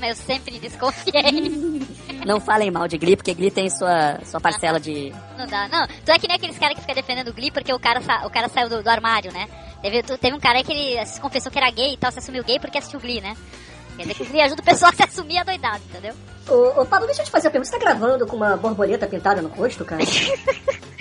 [0.00, 1.78] Hum, Eu sempre desconfiei.
[2.26, 5.12] Não falem mal de Glee, porque Glee tem sua, sua parcela de...
[5.38, 5.86] Não dá, não.
[6.04, 8.26] Tu é que nem aqueles caras que ficam defendendo o Glee porque o cara, sa-
[8.26, 9.48] o cara saiu do, do armário, né?
[9.80, 12.18] Teve, teve um cara aí que ele se confessou que era gay e tal, se
[12.18, 13.36] assumiu gay porque assistiu Glee, né?
[13.96, 16.14] Quer dizer que o Glee ajuda o pessoal a se assumir adoidado, entendeu?
[16.48, 17.70] Ô, ô, Pablo, deixa eu te fazer uma pergunta.
[17.70, 20.02] Você tá gravando com uma borboleta pintada no rosto, cara?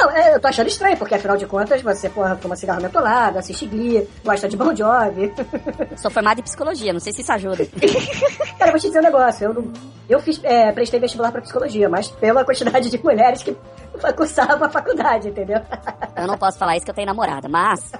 [0.00, 3.38] Não, é, eu tô achando estranho, porque afinal de contas você, porra, fuma cigarro mentolado,
[3.38, 5.30] assiste Glee, gosta de Bon Jovi.
[5.94, 7.66] Sou formada em psicologia, não sei se isso ajuda.
[8.58, 9.44] Cara, eu vou te dizer um negócio.
[9.44, 9.70] Eu, não,
[10.08, 13.54] eu fiz, é, prestei vestibular pra psicologia, mas pela quantidade de mulheres que
[14.14, 15.60] cursavam a faculdade, entendeu?
[16.16, 17.92] Eu não posso falar isso que eu tenho namorada, mas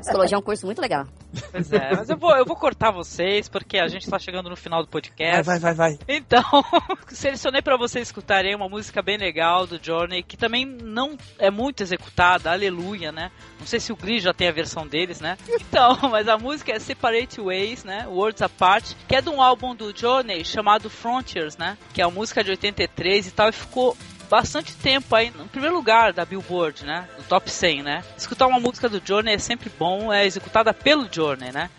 [0.00, 1.06] psicologia é um curso muito legal.
[1.50, 4.56] Pois é, mas eu vou, eu vou cortar vocês, porque a gente tá chegando no
[4.56, 5.44] final do podcast.
[5.44, 5.98] Vai, vai, vai, vai.
[6.08, 6.42] Então,
[7.08, 11.82] selecionei pra vocês escutarem uma música bem legal do Journey, que também não é muito
[11.82, 13.30] executada, aleluia, né?
[13.58, 15.36] Não sei se o Glee já tem a versão deles, né?
[15.48, 18.06] Então, mas a música é Separate Ways, né?
[18.06, 21.76] Words Apart, que é de um álbum do Journey chamado Frontiers, né?
[21.92, 23.96] Que é uma música de 83 e tal, e ficou
[24.34, 27.08] bastante tempo aí no primeiro lugar da Billboard, né?
[27.16, 28.04] Do top 100, né?
[28.16, 31.70] Escutar uma música do Journey é sempre bom, é executada pelo Journey, né?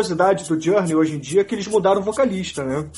[0.00, 2.88] Curiosidade do Journey hoje em dia é que eles mudaram o vocalista, né?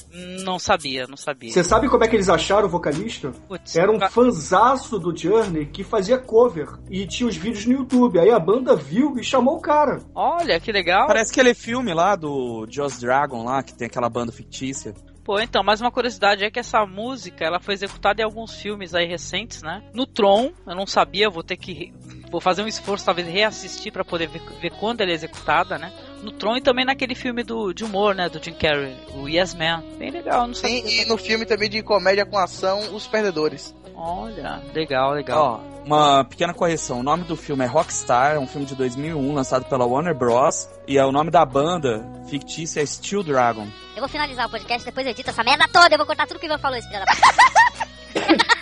[0.44, 1.50] Não sabia, não sabia.
[1.52, 3.30] Você sabe como é que eles acharam o vocalista?
[3.46, 7.72] Putz, Era um ca- fanzaço do Journey que fazia cover e tinha os vídeos no
[7.74, 8.18] YouTube.
[8.18, 10.00] Aí a banda viu e chamou o cara.
[10.14, 11.06] Olha, que legal.
[11.06, 14.92] Parece aquele filme lá do Joss Dragon lá, que tem aquela banda fictícia.
[15.24, 18.94] Pô, então, mais uma curiosidade é que essa música, ela foi executada em alguns filmes
[18.94, 19.82] aí recentes, né?
[19.92, 21.92] No Tron, eu não sabia, vou ter que
[22.30, 25.92] vou fazer um esforço talvez reassistir pra poder ver, ver quando ela é executada, né?
[26.22, 29.54] No Tron e também naquele filme do de humor, né, do Jim Carrey, o Yes
[29.54, 29.82] Man.
[29.98, 30.82] Bem legal, não sabia.
[30.82, 33.74] Sim, e no filme também de comédia com ação, Os Perdedores.
[33.94, 35.62] Olha, legal, legal.
[35.64, 37.00] Ó, uma pequena correção.
[37.00, 40.68] O nome do filme é Rockstar, é um filme de 2001 lançado pela Warner Bros.
[40.86, 43.66] E é o nome da banda fictícia é Steel Dragon.
[43.96, 46.38] Eu vou finalizar o podcast, depois eu edito essa merda toda, eu vou cortar tudo
[46.38, 48.54] que o Ivan falou, esse filho da puta.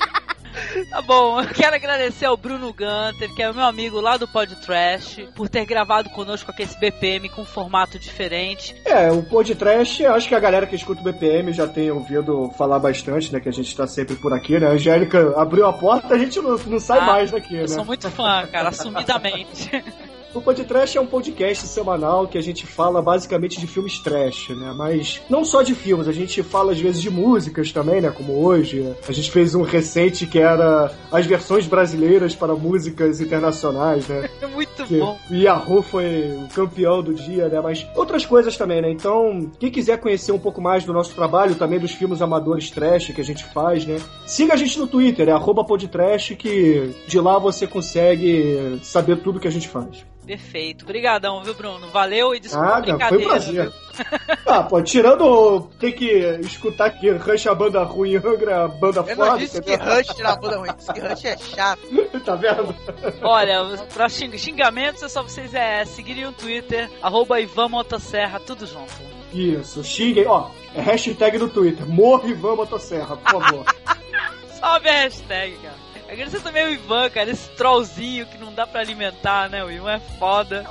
[0.84, 4.28] Tá bom, eu quero agradecer ao Bruno Gunter, que é o meu amigo lá do
[4.28, 8.74] Pod Trash, por ter gravado conosco aqui esse BPM com um formato diferente.
[8.84, 12.78] É, o podcast, acho que a galera que escuta o BPM já tem ouvido falar
[12.78, 13.40] bastante, né?
[13.40, 14.66] Que a gente tá sempre por aqui, né?
[14.66, 17.62] A Angélica abriu a porta, a gente não, não sai Ah, mais daqui, né?
[17.62, 19.70] Eu sou muito fã, cara, assumidamente.
[20.36, 24.70] O Podcast é um podcast semanal que a gente fala basicamente de filmes trash, né?
[24.76, 28.10] Mas não só de filmes, a gente fala às vezes de músicas também, né?
[28.10, 28.94] Como hoje.
[29.08, 34.28] A gente fez um recente que era as versões brasileiras para músicas internacionais, né?
[34.52, 35.18] Muito Que bom.
[35.30, 37.58] Yahoo foi o campeão do dia, né?
[37.62, 38.90] Mas outras coisas também, né?
[38.90, 43.06] Então, quem quiser conhecer um pouco mais do nosso trabalho, também dos filmes amadores trash
[43.06, 43.98] que a gente faz, né?
[44.26, 49.48] Siga a gente no Twitter, é podtrash, que de lá você consegue saber tudo que
[49.48, 50.04] a gente faz.
[50.26, 50.84] Perfeito.
[50.84, 51.88] Obrigadão, viu, Bruno?
[51.90, 53.30] Valeu e desculpa a Nada, foi um brincadeira.
[53.30, 53.72] prazer.
[54.46, 56.06] Ah, pô, tirando ter que
[56.42, 59.38] escutar que Rush é a banda ruim, Angra a banda Eu não foda.
[59.38, 59.74] disse que?
[59.74, 61.80] Rush era banda ruim, disse que Rush é chato.
[62.24, 62.74] tá vendo?
[63.22, 68.66] Olha, pra xing- xingamentos é só vocês é, seguirem o Twitter, arroba Ivan Motosserra, tudo
[68.66, 68.92] junto.
[69.32, 70.26] Isso, xinguem.
[70.26, 73.64] Ó, é hashtag no Twitter, morre Ivan Motosserra, por favor.
[74.60, 75.85] Sobe a hashtag, cara.
[76.08, 79.64] Agradecer também o Ivan, cara, esse trollzinho que não dá pra alimentar, né?
[79.64, 80.64] O Ivan é foda.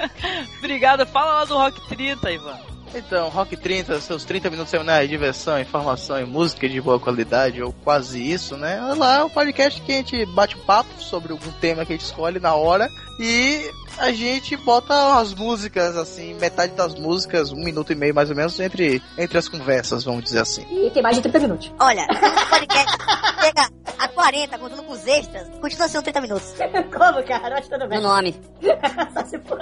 [0.58, 2.58] Obrigado, fala lá do Rock 30, Ivan.
[2.94, 7.62] Então, Rock 30, seus 30 minutos semanais de diversão, informação e música de boa qualidade,
[7.62, 8.80] ou quase isso, né?
[8.96, 11.96] Lá é um podcast que a gente bate um papo sobre algum tema que a
[11.96, 12.88] gente escolhe na hora
[13.20, 18.30] e a gente bota as músicas, assim, metade das músicas, um minuto e meio mais
[18.30, 20.64] ou menos, entre, entre as conversas, vamos dizer assim.
[20.70, 21.72] E tem mais de 30 minutos.
[21.80, 22.96] Olha, o podcast
[23.40, 26.54] chega a 40, contando com os extras, continua sendo 30 minutos.
[26.96, 27.58] Como, cara?
[27.58, 28.00] Acho tudo bem.
[28.00, 28.40] No nome.
[29.14, 29.58] Só se for.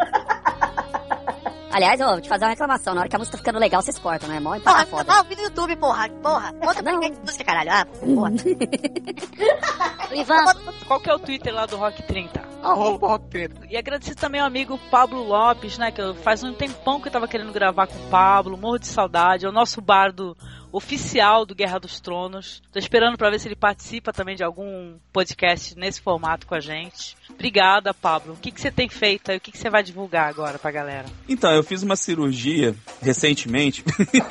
[1.70, 2.94] Aliás, eu vou te fazer uma reclamação.
[2.94, 4.40] Na hora que a música tá ficando legal, vocês cortam, né?
[4.40, 5.12] Mó Porra, empata foda.
[5.12, 6.54] ah, ouvi no YouTube, porra, porra.
[6.62, 7.70] Outra podcast de música, caralho.
[7.72, 8.30] Ah, porra.
[10.14, 10.44] Ivan,
[10.86, 12.46] Qual que é o Twitter lá do Rock 30?
[12.62, 13.66] Arroba Rock 30.
[13.70, 15.90] E agradecer também ao amigo Pablo Lopes, né?
[15.90, 18.86] Que eu- faz um tempão que eu tava querendo gravar com o Pablo, morro de
[18.86, 19.44] saudade.
[19.44, 20.36] É o nosso bardo
[20.76, 22.62] oficial do Guerra dos Tronos.
[22.70, 26.60] Tô esperando pra ver se ele participa também de algum podcast nesse formato com a
[26.60, 27.16] gente.
[27.30, 28.34] Obrigada, Pablo.
[28.34, 29.38] O que, que você tem feito aí?
[29.38, 31.06] O que, que você vai divulgar agora pra galera?
[31.26, 33.82] Então, eu fiz uma cirurgia recentemente.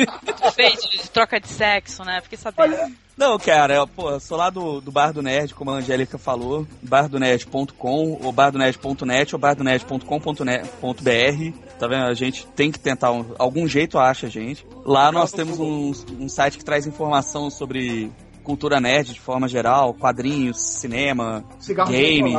[0.54, 2.22] Fez de, de troca de sexo, né?
[2.22, 2.96] Fiquei sabendo.
[3.18, 6.18] Não, cara, eu, pô, eu sou lá do, do Bar do Nerd, como a Angélica
[6.18, 11.60] falou, bardonerd.com, ou bardonerd.net, ou bardonerd.com.br.
[11.80, 12.06] Tá vendo?
[12.06, 14.66] A gente tem que tentar um- algum jeito acha a gente.
[14.86, 18.12] Lá nós temos um, um site que traz informação sobre
[18.44, 22.36] cultura nerd de forma geral, quadrinhos, cinema, Cigarros games,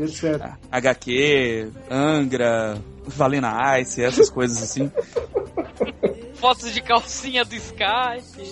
[0.00, 0.52] etc.
[0.72, 4.90] HQ, Angra, Valena Ice, essas coisas assim.
[6.38, 8.50] Fotos de calcinha do Skype.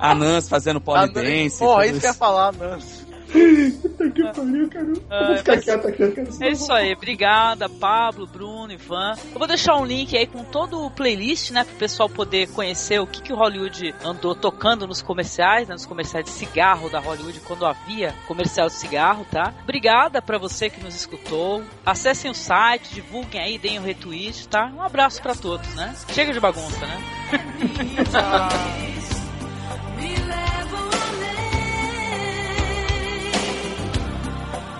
[0.00, 1.58] Anãs fazendo polidense.
[1.58, 3.07] Porra, isso que eu ia falar, Nancy.
[3.28, 4.86] Que pariu, cara.
[4.86, 6.02] Eu Ah, Vou ficar mas- quieto aqui,
[6.40, 9.14] É isso aí, obrigada, Pablo, Bruno, Ivan.
[9.32, 12.98] Eu vou deixar um link aí com todo o playlist, né, pro pessoal poder conhecer
[13.00, 17.00] o que, que o Hollywood andou tocando nos comerciais, né, nos comerciais de cigarro da
[17.00, 19.52] Hollywood, quando havia comercial de cigarro, tá?
[19.62, 21.62] Obrigada pra você que nos escutou.
[21.84, 24.66] Acessem o site, divulguem aí, deem o retweet, tá?
[24.74, 25.94] Um abraço pra todos, né?
[26.12, 26.98] Chega de bagunça, né?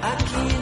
[0.00, 0.57] Aquí